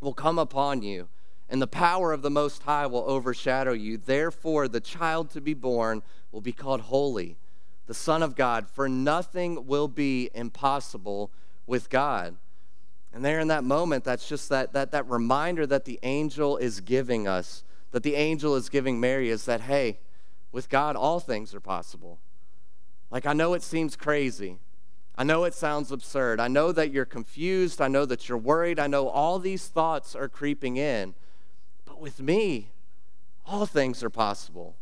will 0.00 0.14
come 0.14 0.38
upon 0.38 0.82
you, 0.82 1.08
and 1.50 1.60
the 1.60 1.66
power 1.66 2.12
of 2.12 2.22
the 2.22 2.30
Most 2.30 2.62
High 2.62 2.86
will 2.86 3.04
overshadow 3.06 3.72
you. 3.72 3.98
Therefore, 3.98 4.68
the 4.68 4.80
child 4.80 5.30
to 5.30 5.40
be 5.40 5.54
born 5.54 6.02
will 6.32 6.40
be 6.40 6.52
called 6.52 6.82
holy 6.82 7.36
the 7.88 7.94
Son 7.94 8.22
of 8.22 8.36
God, 8.36 8.68
for 8.68 8.86
nothing 8.86 9.66
will 9.66 9.88
be 9.88 10.30
impossible 10.34 11.32
with 11.66 11.88
God. 11.88 12.36
And 13.14 13.24
there 13.24 13.40
in 13.40 13.48
that 13.48 13.64
moment, 13.64 14.04
that's 14.04 14.28
just 14.28 14.50
that, 14.50 14.74
that, 14.74 14.92
that 14.92 15.08
reminder 15.08 15.66
that 15.66 15.86
the 15.86 15.98
angel 16.02 16.58
is 16.58 16.80
giving 16.80 17.26
us, 17.26 17.64
that 17.92 18.02
the 18.02 18.14
angel 18.14 18.54
is 18.56 18.68
giving 18.68 19.00
Mary, 19.00 19.30
is 19.30 19.46
that, 19.46 19.62
hey, 19.62 19.98
with 20.52 20.68
God, 20.68 20.96
all 20.96 21.18
things 21.18 21.54
are 21.54 21.60
possible. 21.60 22.18
Like, 23.10 23.24
I 23.24 23.32
know 23.32 23.54
it 23.54 23.62
seems 23.62 23.96
crazy. 23.96 24.58
I 25.16 25.24
know 25.24 25.44
it 25.44 25.54
sounds 25.54 25.90
absurd. 25.90 26.40
I 26.40 26.48
know 26.48 26.72
that 26.72 26.92
you're 26.92 27.06
confused. 27.06 27.80
I 27.80 27.88
know 27.88 28.04
that 28.04 28.28
you're 28.28 28.36
worried. 28.36 28.78
I 28.78 28.86
know 28.86 29.08
all 29.08 29.38
these 29.38 29.66
thoughts 29.66 30.14
are 30.14 30.28
creeping 30.28 30.76
in. 30.76 31.14
But 31.86 32.00
with 32.00 32.20
me, 32.20 32.68
all 33.46 33.64
things 33.64 34.04
are 34.04 34.10
possible. 34.10 34.76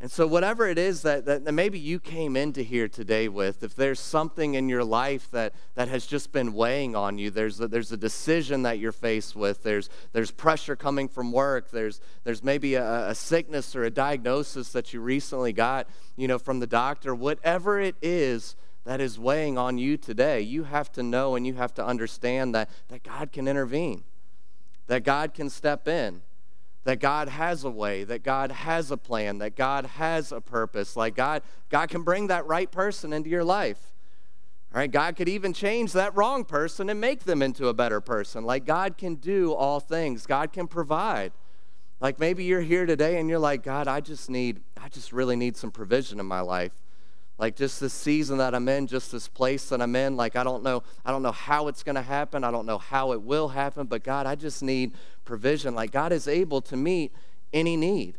And 0.00 0.08
so, 0.12 0.28
whatever 0.28 0.68
it 0.68 0.78
is 0.78 1.02
that, 1.02 1.24
that, 1.24 1.44
that, 1.44 1.52
maybe 1.52 1.76
you 1.76 1.98
came 1.98 2.36
into 2.36 2.62
here 2.62 2.86
today 2.86 3.28
with, 3.28 3.64
if 3.64 3.74
there's 3.74 3.98
something 3.98 4.54
in 4.54 4.68
your 4.68 4.84
life 4.84 5.28
that, 5.32 5.54
that 5.74 5.88
has 5.88 6.06
just 6.06 6.30
been 6.30 6.52
weighing 6.52 6.94
on 6.94 7.18
you, 7.18 7.30
there's 7.30 7.60
a, 7.60 7.66
there's 7.66 7.90
a 7.90 7.96
decision 7.96 8.62
that 8.62 8.78
you're 8.78 8.92
faced 8.92 9.34
with, 9.34 9.64
there's, 9.64 9.90
there's 10.12 10.30
pressure 10.30 10.76
coming 10.76 11.08
from 11.08 11.32
work, 11.32 11.72
there's, 11.72 12.00
there's 12.22 12.44
maybe 12.44 12.76
a, 12.76 13.08
a 13.08 13.14
sickness 13.14 13.74
or 13.74 13.82
a 13.82 13.90
diagnosis 13.90 14.70
that 14.70 14.92
you 14.92 15.00
recently 15.00 15.52
got 15.52 15.88
you 16.18 16.26
know, 16.26 16.38
from 16.38 16.58
the 16.58 16.66
doctor, 16.66 17.14
whatever 17.14 17.80
it 17.80 17.94
is 18.02 18.56
that 18.84 19.00
is 19.00 19.18
weighing 19.18 19.56
on 19.56 19.78
you 19.78 19.96
today, 19.96 20.40
you 20.40 20.64
have 20.64 20.90
to 20.92 21.02
know 21.02 21.36
and 21.36 21.46
you 21.46 21.54
have 21.54 21.72
to 21.74 21.84
understand 21.84 22.54
that, 22.54 22.68
that 22.88 23.04
God 23.04 23.32
can 23.32 23.46
intervene, 23.46 24.02
that 24.88 25.04
God 25.04 25.32
can 25.32 25.48
step 25.48 25.86
in 25.86 26.22
that 26.88 27.00
God 27.00 27.28
has 27.28 27.64
a 27.64 27.70
way, 27.70 28.02
that 28.04 28.22
God 28.22 28.50
has 28.50 28.90
a 28.90 28.96
plan, 28.96 29.36
that 29.40 29.54
God 29.54 29.84
has 29.84 30.32
a 30.32 30.40
purpose. 30.40 30.96
Like 30.96 31.14
God, 31.14 31.42
God 31.68 31.90
can 31.90 32.00
bring 32.00 32.28
that 32.28 32.46
right 32.46 32.70
person 32.70 33.12
into 33.12 33.28
your 33.28 33.44
life. 33.44 33.92
All 34.72 34.78
right, 34.78 34.90
God 34.90 35.14
could 35.14 35.28
even 35.28 35.52
change 35.52 35.92
that 35.92 36.16
wrong 36.16 36.46
person 36.46 36.88
and 36.88 36.98
make 36.98 37.24
them 37.24 37.42
into 37.42 37.68
a 37.68 37.74
better 37.74 38.00
person. 38.00 38.42
Like 38.42 38.64
God 38.64 38.96
can 38.96 39.16
do 39.16 39.52
all 39.52 39.80
things. 39.80 40.24
God 40.24 40.50
can 40.50 40.66
provide. 40.66 41.32
Like 42.00 42.18
maybe 42.18 42.44
you're 42.44 42.62
here 42.62 42.86
today 42.86 43.20
and 43.20 43.28
you're 43.28 43.38
like, 43.38 43.62
God, 43.62 43.86
I 43.86 44.00
just 44.00 44.30
need, 44.30 44.62
I 44.82 44.88
just 44.88 45.12
really 45.12 45.36
need 45.36 45.58
some 45.58 45.70
provision 45.70 46.18
in 46.18 46.24
my 46.24 46.40
life. 46.40 46.72
Like 47.38 47.54
just 47.54 47.78
this 47.78 47.92
season 47.92 48.38
that 48.38 48.54
I'm 48.54 48.68
in, 48.68 48.88
just 48.88 49.12
this 49.12 49.28
place 49.28 49.68
that 49.68 49.80
I'm 49.80 49.94
in, 49.94 50.16
like 50.16 50.34
I 50.34 50.42
don't 50.42 50.62
know, 50.64 50.82
I 51.04 51.12
don't 51.12 51.22
know 51.22 51.32
how 51.32 51.68
it's 51.68 51.84
gonna 51.84 52.02
happen. 52.02 52.42
I 52.42 52.50
don't 52.50 52.66
know 52.66 52.78
how 52.78 53.12
it 53.12 53.22
will 53.22 53.48
happen, 53.48 53.86
but 53.86 54.02
God, 54.02 54.26
I 54.26 54.34
just 54.34 54.62
need 54.62 54.92
provision. 55.24 55.74
Like 55.74 55.92
God 55.92 56.12
is 56.12 56.26
able 56.26 56.60
to 56.62 56.76
meet 56.76 57.12
any 57.52 57.76
need. 57.76 58.16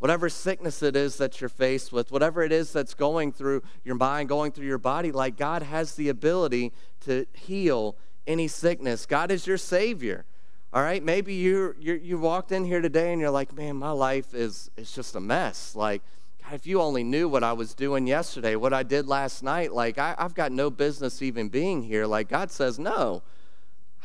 Whatever 0.00 0.28
sickness 0.28 0.82
it 0.82 0.96
is 0.96 1.16
that 1.16 1.40
you're 1.40 1.48
faced 1.48 1.92
with, 1.92 2.10
whatever 2.10 2.42
it 2.42 2.52
is 2.52 2.72
that's 2.72 2.92
going 2.92 3.32
through 3.32 3.62
your 3.84 3.94
mind, 3.94 4.28
going 4.28 4.52
through 4.52 4.66
your 4.66 4.78
body, 4.78 5.12
like 5.12 5.36
God 5.36 5.62
has 5.62 5.94
the 5.94 6.08
ability 6.08 6.72
to 7.02 7.26
heal 7.32 7.96
any 8.26 8.48
sickness. 8.48 9.06
God 9.06 9.30
is 9.30 9.46
your 9.46 9.56
Savior. 9.56 10.24
All 10.72 10.82
right, 10.82 11.02
maybe 11.02 11.34
you 11.34 11.76
you 11.78 12.18
walked 12.18 12.50
in 12.50 12.64
here 12.64 12.80
today 12.80 13.12
and 13.12 13.20
you're 13.20 13.30
like, 13.30 13.56
man, 13.56 13.76
my 13.76 13.92
life 13.92 14.34
is 14.34 14.70
it's 14.76 14.92
just 14.92 15.14
a 15.14 15.20
mess. 15.20 15.76
Like, 15.76 16.02
God, 16.44 16.54
if 16.54 16.66
you 16.66 16.80
only 16.80 17.04
knew 17.04 17.28
what 17.28 17.42
I 17.42 17.54
was 17.54 17.74
doing 17.74 18.06
yesterday, 18.06 18.54
what 18.54 18.74
I 18.74 18.82
did 18.82 19.06
last 19.06 19.42
night, 19.42 19.72
like 19.72 19.98
I, 19.98 20.14
I've 20.18 20.34
got 20.34 20.52
no 20.52 20.70
business 20.70 21.22
even 21.22 21.48
being 21.48 21.82
here. 21.82 22.06
Like 22.06 22.28
God 22.28 22.50
says, 22.50 22.78
no, 22.78 23.22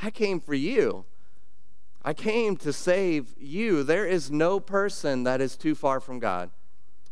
I 0.01 0.09
came 0.09 0.39
for 0.39 0.53
you. 0.53 1.05
I 2.03 2.13
came 2.13 2.55
to 2.57 2.71
save 2.71 3.35
you. 3.37 3.83
There 3.83 4.05
is 4.05 4.31
no 4.31 4.59
person 4.61 5.23
that 5.23 5.41
is 5.41 5.57
too 5.57 5.75
far 5.75 5.99
from 5.99 6.19
God. 6.19 6.49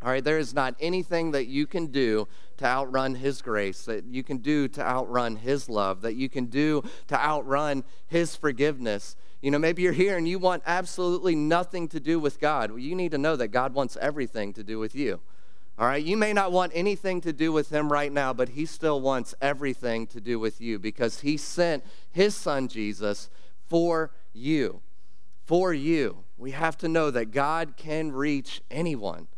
All 0.00 0.10
right, 0.10 0.24
there 0.24 0.38
is 0.38 0.54
not 0.54 0.76
anything 0.80 1.32
that 1.32 1.46
you 1.46 1.66
can 1.66 1.86
do 1.86 2.26
to 2.58 2.64
outrun 2.64 3.16
His 3.16 3.42
grace, 3.42 3.84
that 3.84 4.04
you 4.04 4.22
can 4.22 4.38
do 4.38 4.68
to 4.68 4.80
outrun 4.80 5.36
His 5.36 5.68
love, 5.68 6.02
that 6.02 6.14
you 6.14 6.28
can 6.28 6.46
do 6.46 6.82
to 7.08 7.20
outrun 7.20 7.84
His 8.06 8.34
forgiveness. 8.34 9.16
You 9.40 9.50
know, 9.50 9.58
maybe 9.58 9.82
you're 9.82 9.92
here 9.92 10.16
and 10.16 10.26
you 10.26 10.38
want 10.38 10.62
absolutely 10.66 11.36
nothing 11.36 11.88
to 11.88 12.00
do 12.00 12.18
with 12.18 12.40
God. 12.40 12.70
Well, 12.70 12.80
you 12.80 12.94
need 12.94 13.12
to 13.12 13.18
know 13.18 13.36
that 13.36 13.48
God 13.48 13.72
wants 13.72 13.96
everything 14.00 14.52
to 14.54 14.64
do 14.64 14.78
with 14.78 14.94
you. 14.94 15.20
All 15.78 15.86
right, 15.86 16.04
you 16.04 16.16
may 16.16 16.32
not 16.32 16.50
want 16.50 16.72
anything 16.74 17.20
to 17.20 17.32
do 17.32 17.52
with 17.52 17.70
Him 17.70 17.92
right 17.92 18.12
now, 18.12 18.32
but 18.32 18.50
He 18.50 18.66
still 18.66 19.00
wants 19.00 19.34
everything 19.40 20.08
to 20.08 20.20
do 20.20 20.40
with 20.40 20.60
you 20.60 20.80
because 20.80 21.20
He 21.20 21.36
sent 21.36 21.84
His 22.10 22.34
Son 22.34 22.66
Jesus 22.66 23.30
for 23.68 24.10
you. 24.32 24.80
For 25.44 25.72
you. 25.72 26.24
We 26.36 26.50
have 26.50 26.76
to 26.78 26.88
know 26.88 27.12
that 27.12 27.26
God 27.26 27.74
can 27.76 28.10
reach 28.10 28.60
anyone. 28.72 29.28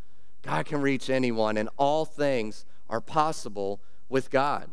God 0.42 0.64
can 0.64 0.80
reach 0.80 1.10
anyone, 1.10 1.58
and 1.58 1.68
all 1.76 2.06
things 2.06 2.64
are 2.88 3.02
possible 3.02 3.82
with 4.08 4.30
God. 4.30 4.70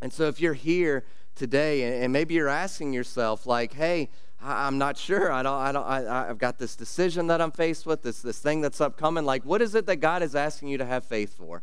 And 0.00 0.12
so 0.12 0.26
if 0.26 0.40
you're 0.40 0.54
here 0.54 1.04
today 1.34 2.02
and 2.02 2.12
maybe 2.12 2.34
you're 2.34 2.48
asking 2.48 2.92
yourself, 2.92 3.46
like, 3.46 3.74
hey, 3.74 4.10
I'm 4.44 4.76
not 4.76 4.98
sure. 4.98 5.32
I 5.32 5.42
don't, 5.42 5.58
I 5.58 5.72
don't, 5.72 5.86
I, 5.86 6.28
I've 6.28 6.38
got 6.38 6.58
this 6.58 6.76
decision 6.76 7.28
that 7.28 7.40
I'm 7.40 7.50
faced 7.50 7.86
with, 7.86 8.02
this, 8.02 8.20
this 8.20 8.38
thing 8.38 8.60
that's 8.60 8.80
upcoming. 8.80 9.24
Like, 9.24 9.44
what 9.44 9.62
is 9.62 9.74
it 9.74 9.86
that 9.86 9.96
God 9.96 10.22
is 10.22 10.34
asking 10.34 10.68
you 10.68 10.76
to 10.78 10.84
have 10.84 11.04
faith 11.04 11.34
for? 11.34 11.62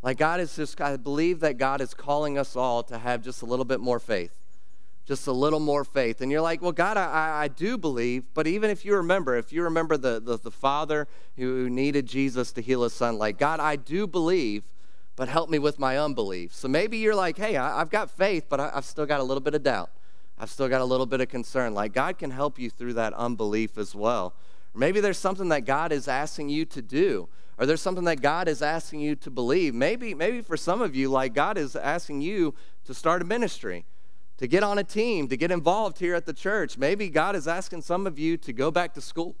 Like, 0.00 0.16
God 0.16 0.38
is 0.38 0.54
just, 0.54 0.80
I 0.80 0.96
believe 0.96 1.40
that 1.40 1.58
God 1.58 1.80
is 1.80 1.92
calling 1.92 2.38
us 2.38 2.54
all 2.54 2.84
to 2.84 2.98
have 2.98 3.22
just 3.22 3.42
a 3.42 3.44
little 3.44 3.64
bit 3.64 3.80
more 3.80 3.98
faith. 3.98 4.32
Just 5.04 5.26
a 5.26 5.32
little 5.32 5.58
more 5.58 5.82
faith. 5.82 6.20
And 6.20 6.30
you're 6.30 6.40
like, 6.40 6.62
well, 6.62 6.70
God, 6.70 6.96
I, 6.96 7.42
I 7.42 7.48
do 7.48 7.76
believe. 7.76 8.22
But 8.34 8.46
even 8.46 8.70
if 8.70 8.84
you 8.84 8.94
remember, 8.94 9.36
if 9.36 9.52
you 9.52 9.64
remember 9.64 9.96
the, 9.96 10.20
the, 10.20 10.38
the 10.38 10.50
father 10.52 11.08
who 11.36 11.68
needed 11.68 12.06
Jesus 12.06 12.52
to 12.52 12.62
heal 12.62 12.84
his 12.84 12.92
son, 12.92 13.18
like, 13.18 13.36
God, 13.36 13.58
I 13.58 13.74
do 13.74 14.06
believe, 14.06 14.62
but 15.16 15.28
help 15.28 15.50
me 15.50 15.58
with 15.58 15.80
my 15.80 15.98
unbelief. 15.98 16.54
So 16.54 16.68
maybe 16.68 16.98
you're 16.98 17.16
like, 17.16 17.36
hey, 17.36 17.56
I, 17.56 17.80
have 17.80 17.90
got 17.90 18.10
faith, 18.10 18.46
but 18.48 18.60
I, 18.60 18.70
I've 18.72 18.84
still 18.84 19.06
got 19.06 19.18
a 19.18 19.24
little 19.24 19.40
bit 19.40 19.54
of 19.54 19.64
doubt. 19.64 19.90
I've 20.40 20.48
still 20.48 20.68
got 20.68 20.80
a 20.80 20.84
little 20.86 21.04
bit 21.04 21.20
of 21.20 21.28
concern. 21.28 21.74
Like 21.74 21.92
God 21.92 22.16
can 22.16 22.30
help 22.30 22.58
you 22.58 22.70
through 22.70 22.94
that 22.94 23.12
unbelief 23.12 23.76
as 23.76 23.94
well. 23.94 24.32
Or 24.74 24.78
maybe 24.78 24.98
there's 24.98 25.18
something 25.18 25.50
that 25.50 25.66
God 25.66 25.92
is 25.92 26.08
asking 26.08 26.48
you 26.48 26.64
to 26.64 26.80
do, 26.80 27.28
or 27.58 27.66
there's 27.66 27.82
something 27.82 28.04
that 28.04 28.22
God 28.22 28.48
is 28.48 28.62
asking 28.62 29.00
you 29.00 29.14
to 29.16 29.30
believe. 29.30 29.74
Maybe, 29.74 30.14
maybe 30.14 30.40
for 30.40 30.56
some 30.56 30.80
of 30.80 30.96
you, 30.96 31.10
like 31.10 31.34
God 31.34 31.58
is 31.58 31.76
asking 31.76 32.22
you 32.22 32.54
to 32.86 32.94
start 32.94 33.20
a 33.20 33.24
ministry, 33.26 33.84
to 34.38 34.46
get 34.46 34.62
on 34.62 34.78
a 34.78 34.84
team, 34.84 35.28
to 35.28 35.36
get 35.36 35.50
involved 35.50 35.98
here 35.98 36.14
at 36.14 36.24
the 36.24 36.32
church. 36.32 36.78
Maybe 36.78 37.10
God 37.10 37.36
is 37.36 37.46
asking 37.46 37.82
some 37.82 38.06
of 38.06 38.18
you 38.18 38.38
to 38.38 38.52
go 38.54 38.70
back 38.70 38.94
to 38.94 39.02
school. 39.02 39.36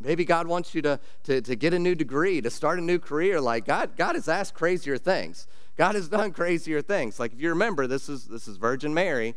Maybe 0.00 0.24
God 0.24 0.46
wants 0.46 0.74
you 0.74 0.80
to, 0.80 0.98
to, 1.24 1.42
to 1.42 1.54
get 1.54 1.74
a 1.74 1.78
new 1.78 1.94
degree, 1.94 2.40
to 2.40 2.48
start 2.48 2.78
a 2.78 2.82
new 2.82 2.98
career. 2.98 3.38
Like 3.38 3.66
God, 3.66 3.98
God 3.98 4.14
has 4.14 4.30
asked 4.30 4.54
crazier 4.54 4.96
things. 4.96 5.46
God 5.76 5.94
has 5.94 6.08
done 6.08 6.32
crazier 6.32 6.80
things. 6.80 7.20
Like 7.20 7.34
if 7.34 7.40
you 7.42 7.50
remember, 7.50 7.86
this 7.86 8.08
is 8.08 8.28
this 8.28 8.48
is 8.48 8.56
Virgin 8.56 8.94
Mary 8.94 9.34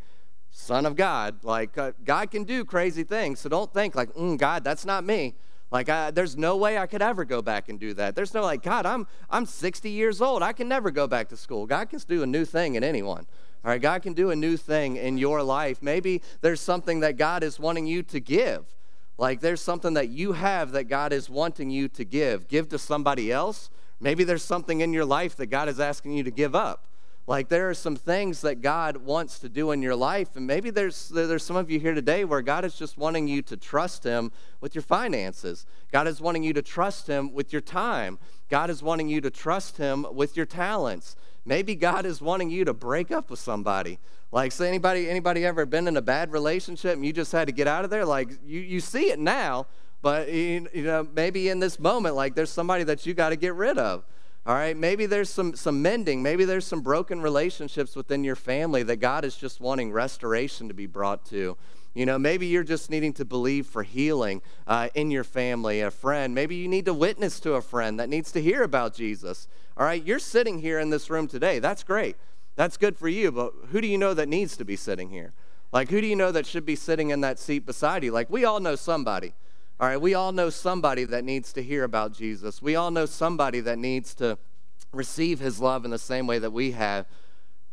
Son 0.56 0.86
of 0.86 0.96
God. 0.96 1.44
Like, 1.44 1.78
uh, 1.80 1.92
God 2.06 2.30
can 2.30 2.44
do 2.44 2.63
crazy 2.63 3.04
things. 3.04 3.39
So 3.39 3.50
don't 3.50 3.74
think, 3.74 3.96
like, 3.96 4.13
mm, 4.13 4.38
God, 4.38 4.63
that's 4.63 4.86
not 4.86 5.04
me. 5.04 5.34
Like, 5.72 5.89
I, 5.89 6.12
there's 6.12 6.38
no 6.38 6.56
way 6.56 6.78
I 6.78 6.86
could 6.86 7.02
ever 7.02 7.26
go 7.26 7.42
back 7.42 7.70
and 7.70 7.80
do 7.80 7.96
that. 7.96 8.16
There's 8.16 8.36
no, 8.36 8.44
like, 8.44 8.62
God, 8.62 8.86
I'm, 8.86 9.08
I'm 9.32 9.48
60 9.48 9.89
years 9.89 10.22
old. 10.22 10.44
I 10.44 10.54
can 10.54 10.68
never 10.68 10.92
go 10.92 11.08
back 11.08 11.28
to 11.30 11.38
school. 11.38 11.66
God 11.66 11.89
can 11.89 12.00
do 12.08 12.22
a 12.22 12.28
new 12.28 12.46
thing 12.46 12.76
in 12.76 12.84
anyone. 12.84 13.26
All 13.66 13.72
right, 13.72 13.82
God 13.82 14.04
can 14.04 14.13
do 14.13 14.30
a 14.30 14.36
new 14.36 14.56
thing 14.56 14.96
in 14.96 15.18
your 15.18 15.42
life. 15.42 15.82
Maybe 15.82 16.22
there's 16.42 16.62
something 16.62 17.00
that 17.00 17.18
God 17.18 17.42
is 17.44 17.60
wanting 17.60 17.88
you 17.88 18.04
to 18.04 18.20
give. 18.20 18.66
Like, 19.18 19.39
there's 19.39 19.62
something 19.62 19.96
that 19.96 20.10
you 20.10 20.34
have 20.34 20.72
that 20.74 20.84
God 20.84 21.12
is 21.12 21.32
wanting 21.32 21.72
you 21.72 21.88
to 21.89 22.06
give. 22.06 22.48
Give 22.48 22.70
to 22.70 22.78
somebody 22.78 23.32
else. 23.32 23.72
Maybe 24.00 24.24
there's 24.24 24.44
something 24.44 24.82
in 24.82 24.94
your 24.94 25.06
life 25.06 25.36
that 25.38 25.48
God 25.48 25.68
is 25.68 25.80
asking 25.80 26.13
you 26.13 26.24
to 26.24 26.32
give 26.32 26.54
up. 26.54 26.86
Like 27.26 27.48
there 27.48 27.70
are 27.70 27.74
some 27.74 27.96
things 27.96 28.42
that 28.42 28.62
God 28.62 28.98
wants 28.98 29.40
to 29.40 29.50
do 29.50 29.72
in 29.72 29.82
your 29.82 29.96
life, 29.96 30.36
and 30.36 30.46
maybe 30.46 30.70
there's 30.72 31.08
there's 31.08 31.44
some 31.44 31.56
of 31.56 31.72
you 31.72 31.80
here 31.80 31.94
today 31.94 32.26
where 32.26 32.42
God 32.42 32.66
is 32.66 32.76
just 32.76 32.98
wanting 32.98 33.30
you 33.30 33.42
to 33.44 33.56
trust 33.56 34.04
Him 34.04 34.32
with 34.60 34.76
your 34.76 34.82
finances. 34.82 35.66
God 35.90 36.06
is 36.06 36.20
wanting 36.20 36.44
you 36.44 36.52
to 36.52 36.62
trust 36.62 37.08
Him 37.08 37.34
with 37.34 37.54
your 37.54 37.62
time. 37.62 38.20
God 38.50 38.70
is 38.70 38.84
wanting 38.84 39.08
you 39.08 39.22
to 39.22 39.30
trust 39.30 39.78
Him 39.78 40.06
with 40.12 40.36
your 40.36 40.46
talents. 40.46 41.16
Maybe 41.46 41.76
God 41.76 42.06
is 42.06 42.22
wanting 42.22 42.50
you 42.50 42.66
to 42.66 42.74
break 42.74 43.10
up 43.10 43.30
with 43.30 43.40
somebody. 43.40 44.00
Like, 44.34 44.52
say 44.52 44.68
anybody 44.68 45.10
anybody 45.10 45.46
ever 45.46 45.66
been 45.66 45.88
in 45.88 45.96
a 45.96 46.02
bad 46.02 46.34
relationship 46.34 46.94
and 46.96 47.06
you 47.06 47.14
just 47.14 47.32
had 47.32 47.48
to 47.48 47.54
get 47.54 47.68
out 47.68 47.86
of 47.86 47.90
there? 47.90 48.04
Like 48.04 48.32
you 48.46 48.60
you 48.60 48.82
see 48.82 49.12
it 49.12 49.20
now, 49.20 49.68
but 50.02 50.30
you 50.30 50.68
know 50.74 51.08
maybe 51.16 51.48
in 51.48 51.60
this 51.60 51.80
moment, 51.80 52.16
like 52.16 52.36
there's 52.36 52.50
somebody 52.50 52.84
that 52.84 53.06
you 53.06 53.14
got 53.14 53.30
to 53.30 53.38
get 53.38 53.54
rid 53.54 53.78
of. 53.78 54.04
All 54.45 54.56
right, 54.56 54.75
maybe 54.75 55.06
there's 55.06 55.29
some, 55.29 55.56
some 55.56 55.82
mending. 55.82 56.21
Maybe 56.21 56.43
there's 56.43 56.65
some 56.65 56.82
broken 56.82 57.21
relationships 57.21 57.95
within 57.95 58.25
your 58.25 58.36
family 58.36 58.84
that 58.84 58.97
God 58.97 59.23
is 59.23 59.36
just 59.38 59.62
wanting 59.62 59.93
restoration 59.93 60.67
to 60.67 60.73
be 60.73 60.86
brought 60.86 61.25
to. 61.27 61.56
You 61.93 62.06
know, 62.06 62.19
maybe 62.19 62.47
you're 62.47 62.63
just 62.63 62.89
needing 62.89 63.13
to 63.13 63.25
believe 63.25 63.67
for 63.67 63.84
healing 63.84 64.41
uh, 64.67 64.89
in 64.95 65.12
your 65.12 65.23
family, 65.23 65.79
a 65.79 65.91
friend. 65.91 66.36
Maybe 66.36 66.56
you 66.56 66.67
need 66.67 66.86
to 66.86 66.93
witness 66.93 67.39
to 67.41 67.53
a 67.53 67.62
friend 67.62 67.97
that 67.99 68.10
needs 68.10 68.34
to 68.34 68.41
hear 68.41 68.63
about 68.63 68.93
Jesus. 68.93 69.47
All 69.77 69.86
right, 69.86 70.03
you're 70.03 70.19
sitting 70.19 70.60
here 70.60 70.79
in 70.79 70.89
this 70.89 71.10
room 71.10 71.27
today. 71.27 71.60
That's 71.60 71.84
great. 71.84 72.17
That's 72.56 72.75
good 72.75 72.97
for 72.97 73.08
you, 73.08 73.32
but 73.32 73.53
who 73.71 73.79
do 73.79 73.88
you 73.88 73.97
know 73.97 74.13
that 74.13 74.27
needs 74.27 74.58
to 74.58 74.65
be 74.65 74.75
sitting 74.75 75.10
here? 75.10 75.34
Like, 75.71 75.89
who 75.89 76.01
do 76.01 76.08
you 76.08 76.15
know 76.15 76.32
that 76.32 76.45
should 76.45 76.65
be 76.65 76.75
sitting 76.75 77.12
in 77.12 77.21
that 77.21 77.39
seat 77.39 77.65
beside 77.65 78.03
you? 78.03 78.12
Like, 78.12 78.29
we 78.29 78.43
all 78.43 78.60
know 78.60 78.75
somebody. 78.75 79.34
All 79.80 79.88
right, 79.88 80.00
we 80.00 80.14
all 80.14 80.32
know 80.32 80.50
somebody 80.50 81.04
that 81.06 81.24
needs 81.24 81.52
to 81.54 81.64
hear 81.64 81.84
about 81.84 82.14
Jesus. 82.14 82.62
We 82.62 82.76
all 82.76 82.92
know 82.92 83.06
somebody 83.06 83.60
that 83.62 83.80
needs 83.80 84.14
to 84.16 84.38
receive 84.92 85.40
his 85.40 85.60
love 85.60 85.84
in 85.84 85.92
the 85.92 85.98
same 85.98 86.28
way 86.28 86.40
that 86.40 86.52
we 86.52 86.72
have. 86.72 87.08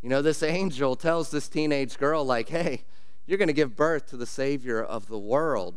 You 0.03 0.09
know, 0.09 0.23
this 0.23 0.43
angel 0.43 0.97
tells 0.97 1.31
this 1.31 1.49
teenage 1.49 1.99
girl, 1.99 2.25
like, 2.25 2.49
hey, 2.49 2.85
you're 3.27 3.39
going 3.39 3.49
to 3.49 3.55
give 3.55 3.77
birth 3.77 4.07
to 4.09 4.17
the 4.17 4.27
Savior 4.27 4.83
of 4.83 5.09
the 5.09 5.19
world. 5.19 5.77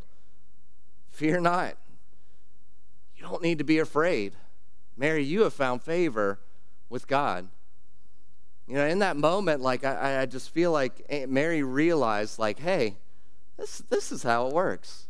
Fear 1.10 1.42
not. 1.42 1.78
You 3.18 3.24
don't 3.24 3.44
need 3.44 3.58
to 3.58 3.64
be 3.66 3.80
afraid. 3.80 4.34
Mary, 4.96 5.24
you 5.24 5.42
have 5.42 5.54
found 5.54 5.82
favor 5.82 6.40
with 6.90 7.08
God. 7.08 7.50
You 8.66 8.76
know, 8.76 8.86
in 8.86 9.00
that 9.00 9.18
moment, 9.18 9.62
like, 9.62 9.84
I, 9.84 10.22
I 10.22 10.26
just 10.26 10.50
feel 10.52 10.72
like 10.72 11.06
eh, 11.10 11.26
Mary 11.28 11.64
realized, 11.64 12.40
like, 12.40 12.60
hey, 12.60 12.96
this, 13.58 13.84
this 13.90 14.12
is 14.12 14.24
how 14.24 14.48
it 14.48 14.54
works. 14.54 15.08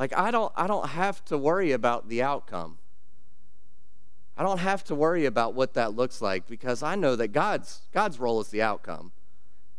Like 0.00 0.16
I 0.16 0.30
don't 0.30 0.50
I 0.56 0.66
don't 0.66 0.88
have 0.88 1.22
to 1.26 1.36
worry 1.36 1.72
about 1.72 2.08
the 2.08 2.22
outcome. 2.22 2.78
I 4.34 4.42
don't 4.42 4.58
have 4.58 4.82
to 4.84 4.94
worry 4.94 5.26
about 5.26 5.52
what 5.52 5.74
that 5.74 5.94
looks 5.94 6.22
like 6.22 6.46
because 6.48 6.82
I 6.82 6.94
know 6.94 7.16
that 7.16 7.28
God's 7.28 7.82
God's 7.92 8.18
role 8.18 8.40
is 8.40 8.48
the 8.48 8.62
outcome. 8.62 9.12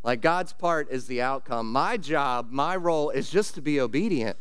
Like 0.04 0.22
God's 0.22 0.54
part 0.54 0.92
is 0.92 1.08
the 1.08 1.24
outcome. 1.24 1.72
My 1.72 1.98
job, 1.98 2.52
my 2.52 2.76
role 2.76 3.10
is 3.10 3.32
just 3.32 3.56
to 3.56 3.62
be 3.64 3.82
obedient. 3.82 4.38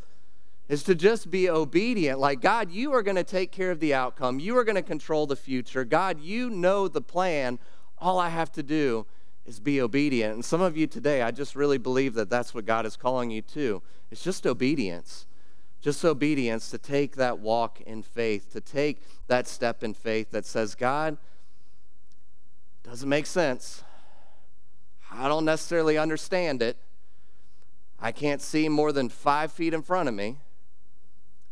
Is 0.69 0.83
to 0.83 0.95
just 0.95 1.31
be 1.31 1.49
obedient. 1.49 2.21
Like, 2.21 2.43
God, 2.43 2.71
you 2.71 2.93
are 2.93 3.03
going 3.03 3.17
to 3.17 3.25
take 3.25 3.51
care 3.51 3.73
of 3.73 3.81
the 3.81 3.93
outcome. 3.93 4.39
You 4.39 4.57
are 4.57 4.65
going 4.65 4.77
to 4.77 4.83
control 4.83 5.27
the 5.27 5.35
future. 5.35 5.85
God, 5.85 6.21
you 6.21 6.49
know 6.49 6.87
the 6.87 7.01
plan. 7.01 7.59
All 7.99 8.21
I 8.21 8.29
have 8.29 8.53
to 8.53 8.63
do 8.63 9.05
is 9.45 9.59
be 9.59 9.81
obedient. 9.81 10.35
And 10.35 10.45
some 10.45 10.61
of 10.61 10.77
you 10.77 10.87
today, 10.87 11.23
I 11.23 11.33
just 11.33 11.57
really 11.57 11.79
believe 11.79 12.15
that 12.15 12.31
that's 12.31 12.55
what 12.55 12.67
God 12.67 12.87
is 12.87 12.97
calling 12.97 13.33
you 13.33 13.43
to. 13.43 13.83
It's 14.13 14.23
just 14.23 14.47
obedience 14.47 15.27
just 15.81 16.05
obedience 16.05 16.71
to 16.71 16.79
take 16.79 17.17
that 17.17 17.39
walk 17.39 17.81
in 17.81 18.03
faith, 18.03 18.53
to 18.53 18.61
take 18.61 19.03
that 19.29 19.47
step 19.49 19.83
in 19.83 19.95
faith 19.95 20.31
that 20.31 20.45
says, 20.45 20.75
God, 20.75 21.17
Doesn't 22.83 23.09
make 23.09 23.27
sense. 23.27 23.85
I 25.13 25.29
don't 25.29 25.45
necessarily 25.45 25.99
understand 25.99 26.63
it. 26.63 26.77
I 27.99 28.13
can't 28.13 28.41
see 28.41 28.69
more 28.69 28.93
than 28.93 29.09
five 29.09 29.53
feet 29.53 29.75
in 29.75 29.83
front 29.83 30.09
of 30.09 30.15
me. 30.15 30.39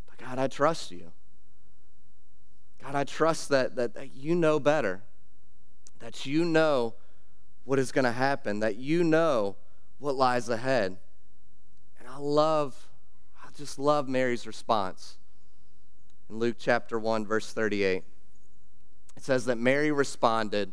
But 0.07 0.19
God, 0.19 0.38
I 0.38 0.47
trust 0.47 0.91
you. 0.91 1.12
God, 2.83 2.95
I 2.95 3.05
trust 3.05 3.51
that, 3.51 3.77
that, 3.77 3.95
that 3.95 4.17
you 4.17 4.35
know 4.35 4.59
better, 4.59 5.03
that 5.99 6.25
you 6.25 6.45
know 6.45 6.95
what 7.64 7.79
is 7.79 7.93
going 7.93 8.07
to 8.07 8.12
happen, 8.12 8.61
that 8.61 8.77
you 8.77 9.05
know 9.05 9.57
what 9.99 10.14
lies 10.14 10.49
ahead. 10.49 10.97
And 11.99 12.09
I 12.09 12.17
love, 12.17 12.88
just 13.59 13.79
love 13.79 14.09
Mary's 14.09 14.47
response. 14.47 15.18
In 16.31 16.38
Luke 16.38 16.57
chapter 16.59 16.97
1, 16.97 17.27
verse 17.27 17.53
38, 17.53 18.05
it 19.16 19.25
says 19.25 19.47
that 19.47 19.59
Mary 19.59 19.90
responded, 19.90 20.73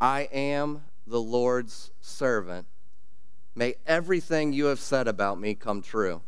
I 0.00 0.22
am 0.32 0.82
the 1.06 1.20
Lord's 1.20 1.90
servant. 2.00 2.66
May 3.54 3.74
everything 3.86 4.54
you 4.54 4.66
have 4.66 4.80
said 4.80 5.06
about 5.06 5.38
me 5.38 5.54
come 5.54 5.82
true. 5.82 6.22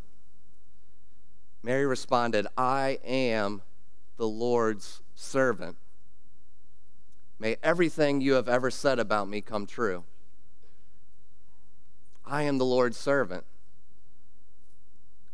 Mary 1.62 1.87
responded, 1.87 2.46
I 2.57 2.98
am 3.03 3.62
the 4.18 4.29
Lord's 4.29 5.01
servant. 5.14 5.77
May 7.38 7.57
everything 7.62 8.20
you 8.20 8.35
have 8.35 8.48
ever 8.48 8.70
said 8.70 8.98
about 8.98 9.29
me 9.29 9.40
come 9.40 9.66
true. 9.66 10.05
I 12.27 12.42
am 12.42 12.59
the 12.59 12.64
Lord's 12.64 12.98
servant. 12.98 13.44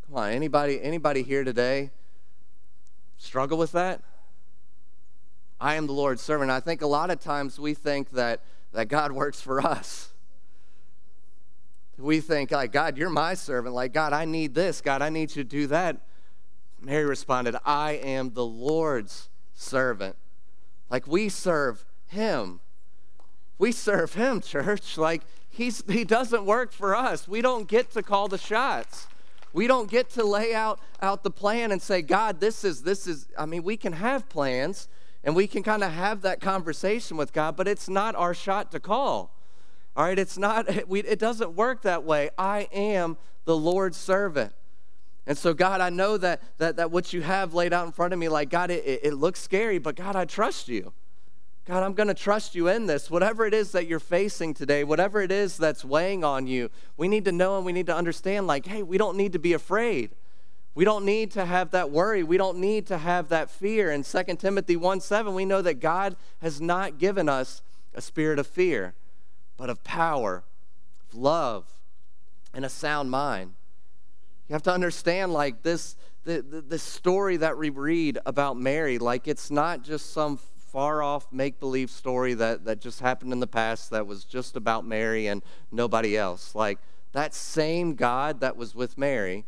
Come 0.07 0.17
on, 0.17 0.31
anybody 0.31 0.79
anybody 0.81 1.23
here 1.23 1.43
today 1.43 1.89
struggle 3.17 3.57
with 3.57 3.71
that? 3.71 4.01
I 5.59 5.75
am 5.75 5.87
the 5.87 5.93
Lord's 5.93 6.21
servant. 6.21 6.51
I 6.51 6.59
think 6.59 6.83
a 6.83 6.87
lot 6.87 7.09
of 7.09 7.19
times 7.19 7.59
we 7.59 7.73
think 7.73 8.11
that 8.11 8.41
that 8.71 8.87
God 8.87 9.11
works 9.11 9.41
for 9.41 9.65
us. 9.65 10.11
We 11.97 12.19
think, 12.19 12.51
like, 12.51 12.73
God, 12.73 12.97
you're 12.97 13.09
my 13.09 13.35
servant. 13.35 13.73
Like, 13.73 13.93
God, 13.93 14.11
I 14.11 14.25
need 14.25 14.53
this. 14.53 14.81
God, 14.81 15.01
I 15.01 15.09
need 15.09 15.33
you 15.33 15.43
to 15.43 15.49
do 15.49 15.67
that. 15.67 16.01
Mary 16.81 17.05
responded, 17.05 17.55
I 17.65 17.93
am 17.93 18.33
the 18.33 18.45
Lord's 18.45 19.29
servant. 19.53 20.17
Like, 20.89 21.07
we 21.07 21.29
serve 21.29 21.85
him. 22.07 22.59
We 23.57 23.71
serve 23.71 24.13
him, 24.13 24.41
church. 24.41 24.97
Like, 24.97 25.21
he's, 25.49 25.83
he 25.87 26.03
doesn't 26.03 26.45
work 26.45 26.73
for 26.73 26.95
us. 26.95 27.29
We 27.29 27.41
don't 27.41 27.65
get 27.65 27.91
to 27.91 28.03
call 28.03 28.27
the 28.27 28.37
shots. 28.37 29.07
We 29.55 29.67
don't 29.67 29.89
get 29.89 30.09
to 30.11 30.25
lay 30.25 30.53
out, 30.53 30.81
out 31.01 31.23
the 31.23 31.31
plan 31.31 31.71
and 31.71 31.81
say, 31.81 32.01
God, 32.01 32.41
this 32.41 32.65
is, 32.65 32.83
this 32.83 33.07
is, 33.07 33.29
I 33.39 33.45
mean, 33.45 33.63
we 33.63 33.77
can 33.77 33.93
have 33.93 34.27
plans 34.27 34.89
and 35.23 35.33
we 35.33 35.47
can 35.47 35.63
kind 35.63 35.81
of 35.81 35.93
have 35.93 36.23
that 36.23 36.41
conversation 36.41 37.15
with 37.15 37.31
God, 37.31 37.55
but 37.55 37.65
it's 37.65 37.87
not 37.87 38.15
our 38.15 38.33
shot 38.33 38.69
to 38.73 38.81
call. 38.81 39.33
All 39.95 40.03
right, 40.03 40.19
it's 40.19 40.37
not, 40.37 40.69
it, 40.69 40.89
we, 40.89 40.99
it 41.03 41.19
doesn't 41.19 41.55
work 41.55 41.83
that 41.83 42.03
way. 42.03 42.31
I 42.37 42.67
am 42.73 43.15
the 43.45 43.55
Lord's 43.55 43.95
servant. 43.95 44.51
And 45.25 45.37
so, 45.37 45.53
God, 45.53 45.79
I 45.79 45.89
know 45.89 46.17
that, 46.17 46.41
that, 46.57 46.75
that 46.75 46.91
what 46.91 47.13
you 47.13 47.21
have 47.21 47.53
laid 47.53 47.71
out 47.71 47.85
in 47.85 47.93
front 47.93 48.11
of 48.11 48.19
me, 48.19 48.27
like, 48.27 48.49
God, 48.49 48.71
it, 48.71 48.83
it 48.85 49.13
looks 49.13 49.39
scary, 49.39 49.77
but 49.77 49.95
God, 49.95 50.17
I 50.17 50.25
trust 50.25 50.67
you. 50.67 50.91
God, 51.65 51.81
I'm 51.81 51.93
going 51.93 52.07
to 52.07 52.13
trust 52.13 52.53
you 52.53 52.67
in 52.67 52.85
this. 52.85 53.09
Whatever 53.09 53.45
it 53.47 53.53
is 53.53 53.71
that 53.71 53.87
you're 53.87 53.99
facing 53.99 54.53
today, 54.53 54.83
whatever 54.83 55.21
it 55.21 55.31
is 55.31 55.57
that's 55.57 55.83
weighing 55.83 56.23
on 56.23 56.45
you, 56.45 56.69
we 56.95 57.07
need 57.07 57.25
to 57.25 57.31
know 57.31 57.57
and 57.57 57.65
we 57.65 57.73
need 57.73 57.87
to 57.87 57.95
understand, 57.95 58.45
like, 58.45 58.67
hey, 58.67 58.83
we 58.83 58.99
don't 58.99 59.17
need 59.17 59.33
to 59.33 59.39
be 59.39 59.53
afraid. 59.53 60.11
We 60.75 60.85
don't 60.85 61.05
need 61.05 61.31
to 61.31 61.45
have 61.45 61.71
that 61.71 61.89
worry. 61.89 62.21
We 62.21 62.37
don't 62.37 62.59
need 62.59 62.85
to 62.87 62.99
have 62.99 63.29
that 63.29 63.49
fear. 63.49 63.89
In 63.89 64.03
2 64.03 64.23
Timothy 64.37 64.75
1 64.75 64.99
7, 64.99 65.33
we 65.33 65.45
know 65.45 65.63
that 65.63 65.75
God 65.75 66.15
has 66.39 66.61
not 66.61 66.99
given 66.99 67.27
us 67.27 67.63
a 67.95 68.01
spirit 68.01 68.37
of 68.37 68.45
fear, 68.45 68.93
but 69.57 69.69
of 69.71 69.83
power, 69.83 70.43
of 71.09 71.17
love, 71.17 71.65
and 72.53 72.63
a 72.63 72.69
sound 72.69 73.09
mind. 73.09 73.53
You 74.47 74.53
have 74.53 74.63
to 74.63 74.73
understand, 74.73 75.33
like, 75.33 75.63
this, 75.63 75.95
the, 76.25 76.43
the, 76.43 76.61
the 76.61 76.77
story 76.77 77.37
that 77.37 77.57
we 77.57 77.71
read 77.71 78.19
about 78.25 78.55
Mary, 78.55 78.99
like, 78.99 79.27
it's 79.27 79.49
not 79.49 79.81
just 79.81 80.13
some 80.13 80.37
far 80.75 81.01
off 81.01 81.31
make 81.31 81.57
believe 81.57 81.89
story 81.89 82.33
that, 82.33 82.65
that 82.65 82.81
just 82.81 82.99
happened 82.99 83.31
in 83.31 83.39
the 83.39 83.47
past 83.47 83.91
that 83.91 84.05
was 84.05 84.25
just 84.25 84.57
about 84.57 84.85
Mary 84.85 85.25
and 85.27 85.41
nobody 85.71 86.17
else. 86.17 86.53
Like, 86.53 86.79
that 87.13 87.33
same 87.33 87.95
God 87.95 88.41
that 88.41 88.57
was 88.57 88.75
with 88.75 88.97
Mary 88.97 89.45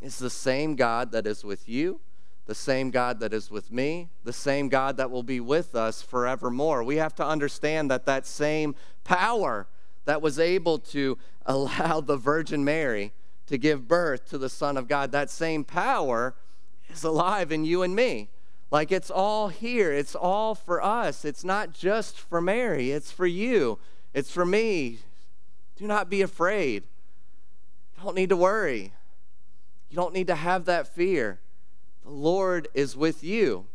is 0.00 0.20
the 0.20 0.30
same 0.30 0.76
God 0.76 1.10
that 1.10 1.26
is 1.26 1.42
with 1.42 1.68
you, 1.68 1.98
the 2.46 2.54
same 2.54 2.92
God 2.92 3.18
that 3.18 3.34
is 3.34 3.50
with 3.50 3.72
me, 3.72 4.08
the 4.22 4.32
same 4.32 4.68
God 4.68 4.98
that 4.98 5.10
will 5.10 5.24
be 5.24 5.40
with 5.40 5.74
us 5.74 6.00
forevermore. 6.00 6.84
We 6.84 6.94
have 6.94 7.16
to 7.16 7.26
understand 7.26 7.90
that 7.90 8.06
that 8.06 8.24
same 8.24 8.76
power 9.02 9.66
that 10.04 10.22
was 10.22 10.38
able 10.38 10.78
to 10.78 11.18
allow 11.44 12.00
the 12.00 12.16
Virgin 12.16 12.64
Mary 12.64 13.12
to 13.48 13.58
give 13.58 13.88
birth 13.88 14.28
to 14.30 14.38
the 14.38 14.48
Son 14.48 14.76
of 14.76 14.86
God, 14.86 15.10
that 15.10 15.28
same 15.28 15.64
power 15.64 16.36
is 16.88 17.02
alive 17.02 17.50
in 17.50 17.64
you 17.64 17.82
and 17.82 17.96
me. 17.96 18.28
Like 18.72 18.90
it's 18.90 19.10
all 19.10 19.48
here, 19.48 19.92
it's 19.92 20.14
all 20.14 20.54
for 20.54 20.82
us. 20.82 21.26
It's 21.26 21.44
not 21.44 21.74
just 21.74 22.18
for 22.18 22.40
Mary, 22.40 22.90
it's 22.90 23.12
for 23.12 23.26
you, 23.26 23.78
it's 24.14 24.30
for 24.30 24.46
me. 24.46 25.00
Do 25.76 25.86
not 25.86 26.08
be 26.08 26.22
afraid. 26.22 26.84
You 27.96 28.02
don't 28.02 28.14
need 28.16 28.30
to 28.30 28.36
worry. 28.36 28.94
You 29.90 29.96
don't 29.96 30.14
need 30.14 30.26
to 30.28 30.34
have 30.34 30.64
that 30.64 30.88
fear. 30.88 31.38
The 32.02 32.10
Lord 32.10 32.66
is 32.72 32.96
with 32.96 33.22
you 33.22 33.66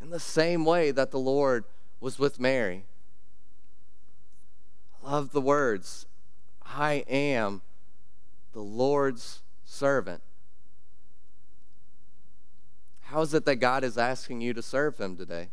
in 0.00 0.10
the 0.10 0.18
same 0.18 0.64
way 0.64 0.90
that 0.90 1.12
the 1.12 1.20
Lord 1.20 1.64
was 2.00 2.18
with 2.18 2.40
Mary. 2.40 2.84
I 5.04 5.12
love 5.12 5.30
the 5.30 5.40
words 5.40 6.06
I 6.64 7.04
am 7.08 7.62
the 8.52 8.60
Lord's 8.60 9.42
servant. 9.64 10.20
How 13.12 13.20
is 13.20 13.34
it 13.34 13.44
that 13.44 13.56
God 13.56 13.84
is 13.84 13.98
asking 13.98 14.40
you 14.40 14.54
to 14.54 14.62
serve 14.62 14.96
Him 14.96 15.18
today? 15.18 15.50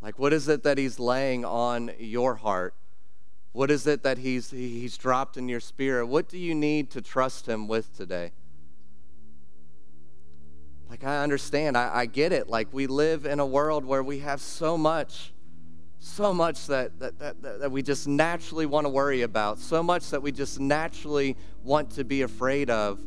Like, 0.00 0.18
what 0.18 0.32
is 0.32 0.48
it 0.48 0.62
that 0.62 0.78
He's 0.78 0.98
laying 0.98 1.44
on 1.44 1.90
your 1.98 2.36
heart? 2.36 2.72
What 3.52 3.70
is 3.70 3.86
it 3.86 4.02
that 4.04 4.16
He's, 4.16 4.50
he's 4.50 4.96
dropped 4.96 5.36
in 5.36 5.46
your 5.50 5.60
spirit? 5.60 6.06
What 6.06 6.30
do 6.30 6.38
you 6.38 6.54
need 6.54 6.90
to 6.92 7.02
trust 7.02 7.46
Him 7.46 7.68
with 7.68 7.94
today? 7.94 8.32
Like, 10.88 11.04
I 11.04 11.22
understand, 11.22 11.76
I, 11.76 11.94
I 11.94 12.06
get 12.06 12.32
it. 12.32 12.48
Like, 12.48 12.68
we 12.72 12.86
live 12.86 13.26
in 13.26 13.38
a 13.38 13.46
world 13.46 13.84
where 13.84 14.02
we 14.02 14.20
have 14.20 14.40
so 14.40 14.78
much, 14.78 15.34
so 15.98 16.32
much 16.32 16.66
that, 16.68 16.98
that, 16.98 17.18
that, 17.18 17.42
that 17.42 17.70
we 17.70 17.82
just 17.82 18.08
naturally 18.08 18.64
want 18.64 18.86
to 18.86 18.90
worry 18.90 19.20
about, 19.20 19.58
so 19.58 19.82
much 19.82 20.08
that 20.08 20.22
we 20.22 20.32
just 20.32 20.58
naturally 20.58 21.36
want 21.62 21.90
to 21.90 22.04
be 22.04 22.22
afraid 22.22 22.70
of. 22.70 22.98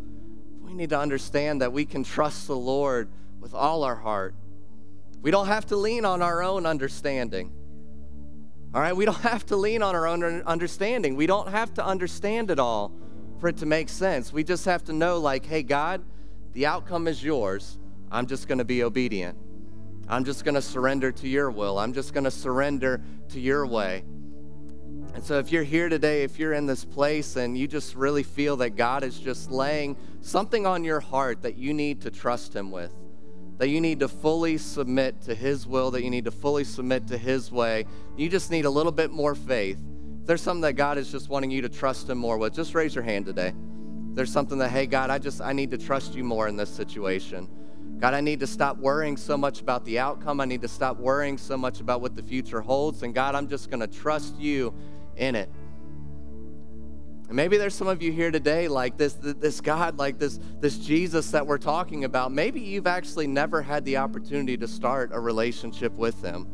We 0.65 0.73
need 0.73 0.89
to 0.89 0.99
understand 0.99 1.61
that 1.61 1.71
we 1.71 1.85
can 1.85 2.03
trust 2.03 2.47
the 2.47 2.55
Lord 2.55 3.07
with 3.39 3.53
all 3.53 3.83
our 3.83 3.95
heart. 3.95 4.33
We 5.21 5.29
don't 5.29 5.45
have 5.45 5.67
to 5.67 5.75
lean 5.75 6.05
on 6.05 6.23
our 6.23 6.41
own 6.41 6.65
understanding. 6.65 7.51
All 8.73 8.81
right, 8.81 8.95
we 8.95 9.05
don't 9.05 9.21
have 9.21 9.45
to 9.47 9.55
lean 9.55 9.83
on 9.83 9.93
our 9.93 10.07
own 10.07 10.23
understanding. 10.41 11.15
We 11.15 11.27
don't 11.27 11.49
have 11.49 11.73
to 11.75 11.85
understand 11.85 12.49
it 12.49 12.59
all 12.59 12.91
for 13.39 13.47
it 13.47 13.57
to 13.57 13.65
make 13.65 13.89
sense. 13.89 14.33
We 14.33 14.43
just 14.43 14.65
have 14.65 14.83
to 14.85 14.93
know, 14.93 15.19
like, 15.19 15.45
hey, 15.45 15.61
God, 15.61 16.03
the 16.53 16.65
outcome 16.65 17.07
is 17.07 17.23
yours. 17.23 17.77
I'm 18.11 18.25
just 18.25 18.47
going 18.47 18.57
to 18.57 18.65
be 18.65 18.83
obedient. 18.83 19.37
I'm 20.07 20.25
just 20.25 20.43
going 20.43 20.55
to 20.55 20.61
surrender 20.61 21.11
to 21.11 21.27
your 21.27 21.51
will. 21.51 21.77
I'm 21.77 21.93
just 21.93 22.13
going 22.13 22.23
to 22.23 22.31
surrender 22.31 23.01
to 23.29 23.39
your 23.39 23.67
way. 23.67 24.03
And 25.15 25.23
so, 25.23 25.39
if 25.39 25.51
you're 25.51 25.63
here 25.63 25.89
today, 25.89 26.23
if 26.23 26.37
you're 26.37 26.53
in 26.53 26.65
this 26.65 26.85
place 26.85 27.37
and 27.37 27.57
you 27.57 27.67
just 27.67 27.95
really 27.95 28.21
feel 28.21 28.57
that 28.57 28.71
God 28.71 29.03
is 29.03 29.17
just 29.17 29.49
laying 29.49 29.95
something 30.21 30.67
on 30.67 30.83
your 30.83 30.99
heart 30.99 31.41
that 31.41 31.55
you 31.55 31.73
need 31.73 32.01
to 32.01 32.11
trust 32.11 32.53
Him 32.53 32.69
with, 32.69 32.91
that 33.57 33.69
you 33.69 33.81
need 33.81 34.01
to 34.01 34.07
fully 34.07 34.57
submit 34.57 35.21
to 35.21 35.33
His 35.33 35.65
will, 35.65 35.89
that 35.91 36.03
you 36.03 36.09
need 36.09 36.25
to 36.25 36.31
fully 36.31 36.65
submit 36.65 37.07
to 37.07 37.17
His 37.17 37.51
way, 37.51 37.85
you 38.17 38.29
just 38.29 38.51
need 38.51 38.65
a 38.65 38.69
little 38.69 38.91
bit 38.91 39.09
more 39.09 39.35
faith. 39.35 39.79
If 40.19 40.27
there's 40.27 40.41
something 40.41 40.61
that 40.61 40.73
God 40.73 40.97
is 40.97 41.09
just 41.11 41.29
wanting 41.29 41.49
you 41.49 41.61
to 41.61 41.69
trust 41.69 42.09
Him 42.09 42.17
more 42.17 42.37
with, 42.37 42.53
just 42.53 42.75
raise 42.75 42.93
your 42.93 43.03
hand 43.03 43.25
today 43.25 43.53
there's 44.15 44.31
something 44.31 44.57
that, 44.59 44.69
hey, 44.69 44.87
God, 44.87 45.09
I 45.09 45.19
just, 45.19 45.41
I 45.41 45.51
need 45.51 45.71
to 45.71 45.77
trust 45.77 46.15
you 46.15 46.23
more 46.23 46.47
in 46.47 46.55
this 46.55 46.69
situation. 46.69 47.49
God, 47.99 48.13
I 48.13 48.21
need 48.21 48.39
to 48.39 48.47
stop 48.47 48.77
worrying 48.77 49.17
so 49.17 49.37
much 49.37 49.59
about 49.59 49.83
the 49.83 49.99
outcome. 49.99 50.39
I 50.39 50.45
need 50.45 50.61
to 50.61 50.69
stop 50.69 50.97
worrying 50.97 51.37
so 51.37 51.57
much 51.57 51.81
about 51.81 51.99
what 51.99 52.15
the 52.15 52.23
future 52.23 52.61
holds. 52.61 53.03
And 53.03 53.13
God, 53.13 53.35
I'm 53.35 53.49
just 53.49 53.69
going 53.69 53.81
to 53.81 53.87
trust 53.87 54.39
you 54.39 54.73
in 55.17 55.35
it. 55.35 55.49
And 57.27 57.35
maybe 57.35 57.57
there's 57.57 57.73
some 57.73 57.87
of 57.87 58.03
you 58.03 58.11
here 58.11 58.29
today, 58.29 58.67
like 58.67 58.97
this, 58.97 59.13
this 59.13 59.59
God, 59.59 59.97
like 59.97 60.19
this, 60.19 60.39
this 60.59 60.77
Jesus 60.77 61.31
that 61.31 61.45
we're 61.45 61.57
talking 61.57 62.03
about. 62.03 62.31
Maybe 62.31 62.59
you've 62.59 62.85
actually 62.85 63.25
never 63.25 63.63
had 63.63 63.83
the 63.83 63.97
opportunity 63.97 64.57
to 64.57 64.67
start 64.67 65.09
a 65.11 65.19
relationship 65.19 65.93
with 65.93 66.21
Him. 66.21 66.47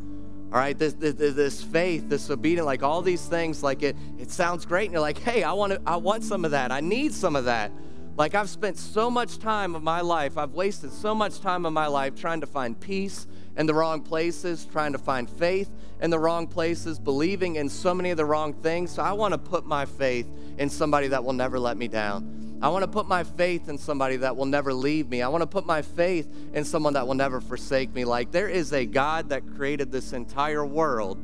All 0.52 0.58
right, 0.58 0.78
this, 0.78 0.94
this, 0.94 1.14
this 1.14 1.62
faith, 1.62 2.08
this 2.08 2.30
obedience, 2.30 2.66
like 2.66 2.82
all 2.82 3.02
these 3.02 3.26
things, 3.26 3.62
like 3.62 3.82
it, 3.82 3.96
it 4.18 4.30
sounds 4.30 4.66
great, 4.66 4.84
and 4.84 4.92
you're 4.92 5.00
like, 5.00 5.18
hey, 5.18 5.42
I 5.42 5.52
want 5.52 5.72
to, 5.72 5.80
I 5.86 5.96
want 5.96 6.24
some 6.24 6.44
of 6.44 6.50
that. 6.50 6.72
I 6.72 6.80
need 6.80 7.12
some 7.12 7.36
of 7.36 7.46
that. 7.46 7.70
Like, 8.16 8.34
I've 8.34 8.50
spent 8.50 8.76
so 8.76 9.10
much 9.10 9.38
time 9.38 9.74
of 9.74 9.82
my 9.82 10.02
life, 10.02 10.36
I've 10.36 10.52
wasted 10.52 10.92
so 10.92 11.14
much 11.14 11.40
time 11.40 11.64
of 11.64 11.72
my 11.72 11.86
life 11.86 12.14
trying 12.14 12.42
to 12.42 12.46
find 12.46 12.78
peace 12.78 13.26
in 13.56 13.66
the 13.66 13.74
wrong 13.74 14.02
places, 14.02 14.66
trying 14.70 14.92
to 14.92 14.98
find 14.98 15.28
faith 15.28 15.70
in 16.00 16.10
the 16.10 16.18
wrong 16.18 16.46
places, 16.46 16.98
believing 16.98 17.56
in 17.56 17.68
so 17.68 17.94
many 17.94 18.10
of 18.10 18.16
the 18.16 18.24
wrong 18.24 18.52
things. 18.52 18.90
So 18.92 19.02
I 19.02 19.12
want 19.12 19.32
to 19.32 19.38
put 19.38 19.64
my 19.64 19.86
faith 19.86 20.26
in 20.58 20.68
somebody 20.68 21.08
that 21.08 21.24
will 21.24 21.32
never 21.32 21.58
let 21.58 21.76
me 21.76 21.88
down. 21.88 22.58
I 22.62 22.68
want 22.68 22.82
to 22.84 22.88
put 22.88 23.08
my 23.08 23.24
faith 23.24 23.68
in 23.68 23.76
somebody 23.76 24.16
that 24.18 24.36
will 24.36 24.46
never 24.46 24.72
leave 24.72 25.08
me. 25.08 25.20
I 25.20 25.28
want 25.28 25.42
to 25.42 25.48
put 25.48 25.66
my 25.66 25.82
faith 25.82 26.32
in 26.54 26.64
someone 26.64 26.92
that 26.92 27.06
will 27.06 27.14
never 27.14 27.40
forsake 27.40 27.92
me. 27.92 28.04
Like 28.04 28.30
there 28.30 28.48
is 28.48 28.72
a 28.72 28.86
God 28.86 29.30
that 29.30 29.42
created 29.56 29.90
this 29.90 30.12
entire 30.12 30.64
world, 30.64 31.18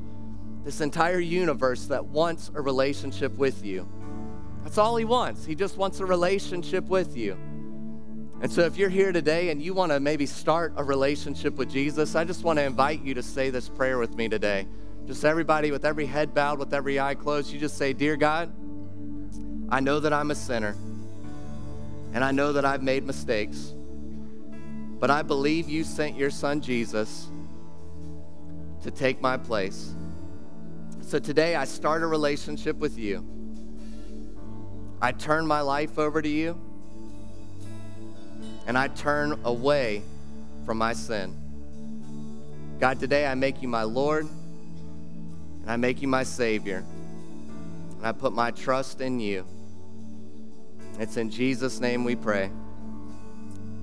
this 0.65 0.81
entire 0.81 1.21
universe 1.21 1.87
that 1.87 2.05
wants 2.07 2.51
a 2.55 2.61
relationship 2.61 3.37
with 3.39 3.65
you. 3.65 3.89
That's 4.63 4.79
all 4.79 4.97
he 4.97 5.05
wants. 5.05 5.45
He 5.45 5.55
just 5.55 5.77
wants 5.77 6.01
a 6.01 6.07
relationship 6.07 6.89
with 6.89 7.17
you. 7.17 7.39
And 8.41 8.53
so, 8.53 8.63
if 8.63 8.77
you're 8.77 8.89
here 8.89 9.11
today 9.11 9.51
and 9.51 9.61
you 9.61 9.75
want 9.75 9.91
to 9.91 9.99
maybe 9.99 10.25
start 10.25 10.73
a 10.77 10.85
relationship 10.85 11.55
with 11.55 11.71
Jesus, 11.71 12.15
I 12.15 12.25
just 12.25 12.45
want 12.45 12.59
to 12.59 12.65
invite 12.65 13.03
you 13.03 13.15
to 13.15 13.23
say 13.23 13.51
this 13.51 13.69
prayer 13.69 13.99
with 13.99 14.15
me 14.15 14.29
today. 14.29 14.67
Just 15.07 15.25
everybody 15.25 15.71
with 15.71 15.85
every 15.85 16.07
head 16.07 16.35
bowed, 16.35 16.59
with 16.59 16.73
every 16.73 17.01
eye 17.01 17.15
closed, 17.15 17.53
you 17.53 17.59
just 17.59 17.77
say, 17.77 17.93
Dear 17.93 18.17
God, 18.17 18.53
I 19.71 19.81
know 19.81 19.99
that 20.01 20.13
I'm 20.13 20.31
a 20.31 20.35
sinner 20.35 20.77
and 22.15 22.25
I 22.25 22.31
know 22.31 22.53
that 22.53 22.65
I've 22.65 22.83
made 22.83 23.05
mistakes, 23.05 23.75
but 25.01 25.11
I 25.11 25.23
believe 25.23 25.69
you 25.69 25.83
sent 25.85 26.17
your 26.17 26.31
son 26.31 26.61
Jesus 26.61 27.29
to 28.83 28.91
take 28.91 29.21
my 29.21 29.37
place. 29.37 29.95
So 31.01 31.19
today 31.19 31.57
I 31.57 31.65
start 31.65 32.03
a 32.03 32.07
relationship 32.07 32.77
with 32.77 32.99
you. 32.99 33.38
I 35.01 35.13
turn 35.13 35.47
my 35.47 35.61
life 35.61 35.99
over 35.99 36.21
to 36.21 36.29
you 36.29 36.59
and 38.67 38.77
I 38.77 38.89
turn 38.89 39.41
away 39.45 40.03
from 40.67 40.79
my 40.79 40.93
sin. 40.93 41.37
God, 42.81 42.99
today 42.99 43.27
I 43.27 43.35
make 43.35 43.63
you 43.63 43.69
my 43.69 43.85
Lord 43.85 44.27
and 45.63 45.71
I 45.71 45.77
make 45.77 46.03
you 46.03 46.09
my 46.09 46.25
Savior. 46.25 46.85
And 47.97 48.07
I 48.07 48.13
put 48.13 48.33
my 48.33 48.51
trust 48.51 49.01
in 49.01 49.21
you. 49.21 49.47
It's 50.99 51.17
in 51.17 51.31
Jesus' 51.31 51.81
name 51.81 52.05
we 52.05 52.17
pray. 52.17 52.51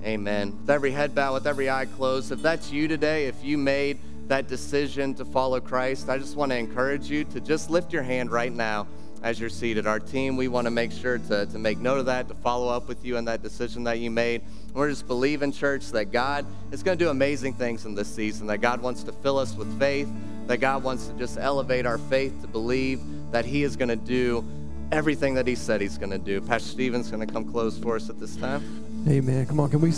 Amen. 0.04 0.58
With 0.60 0.70
every 0.70 0.90
head 0.90 1.14
bowed, 1.14 1.34
with 1.34 1.46
every 1.46 1.70
eye 1.70 1.86
closed, 1.86 2.30
if 2.30 2.42
that's 2.42 2.70
you 2.70 2.88
today, 2.88 3.26
if 3.26 3.42
you 3.42 3.56
made 3.56 3.98
that 4.28 4.48
decision 4.48 5.14
to 5.14 5.24
follow 5.24 5.60
Christ, 5.60 6.10
I 6.10 6.18
just 6.18 6.36
want 6.36 6.52
to 6.52 6.58
encourage 6.58 7.08
you 7.08 7.24
to 7.24 7.40
just 7.40 7.70
lift 7.70 7.92
your 7.92 8.02
hand 8.02 8.30
right 8.30 8.52
now 8.52 8.86
as 9.22 9.40
you're 9.40 9.48
seated. 9.50 9.86
Our 9.86 10.00
team, 10.00 10.36
we 10.36 10.48
want 10.48 10.66
to 10.66 10.70
make 10.70 10.92
sure 10.92 11.18
to, 11.18 11.46
to 11.46 11.58
make 11.58 11.78
note 11.78 11.98
of 11.98 12.06
that, 12.06 12.28
to 12.28 12.34
follow 12.34 12.68
up 12.68 12.88
with 12.88 13.04
you 13.04 13.16
on 13.16 13.24
that 13.26 13.42
decision 13.42 13.84
that 13.84 13.98
you 13.98 14.10
made. 14.10 14.42
We're 14.74 14.90
just 14.90 15.06
believing, 15.06 15.52
church, 15.52 15.90
that 15.90 16.06
God 16.12 16.46
is 16.70 16.82
going 16.82 16.98
to 16.98 17.04
do 17.04 17.10
amazing 17.10 17.54
things 17.54 17.86
in 17.86 17.94
this 17.94 18.08
season, 18.14 18.46
that 18.48 18.60
God 18.60 18.80
wants 18.82 19.02
to 19.04 19.12
fill 19.12 19.38
us 19.38 19.54
with 19.54 19.78
faith, 19.78 20.08
that 20.46 20.58
God 20.58 20.82
wants 20.82 21.06
to 21.06 21.14
just 21.14 21.38
elevate 21.38 21.86
our 21.86 21.98
faith 21.98 22.40
to 22.42 22.46
believe 22.46 23.00
that 23.32 23.44
He 23.44 23.62
is 23.62 23.76
going 23.76 23.88
to 23.88 23.96
do 23.96 24.44
everything 24.92 25.34
that 25.34 25.46
He 25.46 25.54
said 25.54 25.80
He's 25.80 25.98
going 25.98 26.10
to 26.10 26.18
do. 26.18 26.40
Pastor 26.40 26.68
Stephen's 26.68 27.10
going 27.10 27.26
to 27.26 27.32
come 27.32 27.50
close 27.50 27.78
for 27.78 27.96
us 27.96 28.10
at 28.10 28.20
this 28.20 28.36
time. 28.36 28.62
Amen. 29.08 29.46
Come 29.46 29.60
on, 29.60 29.70
can 29.70 29.80
we 29.80 29.92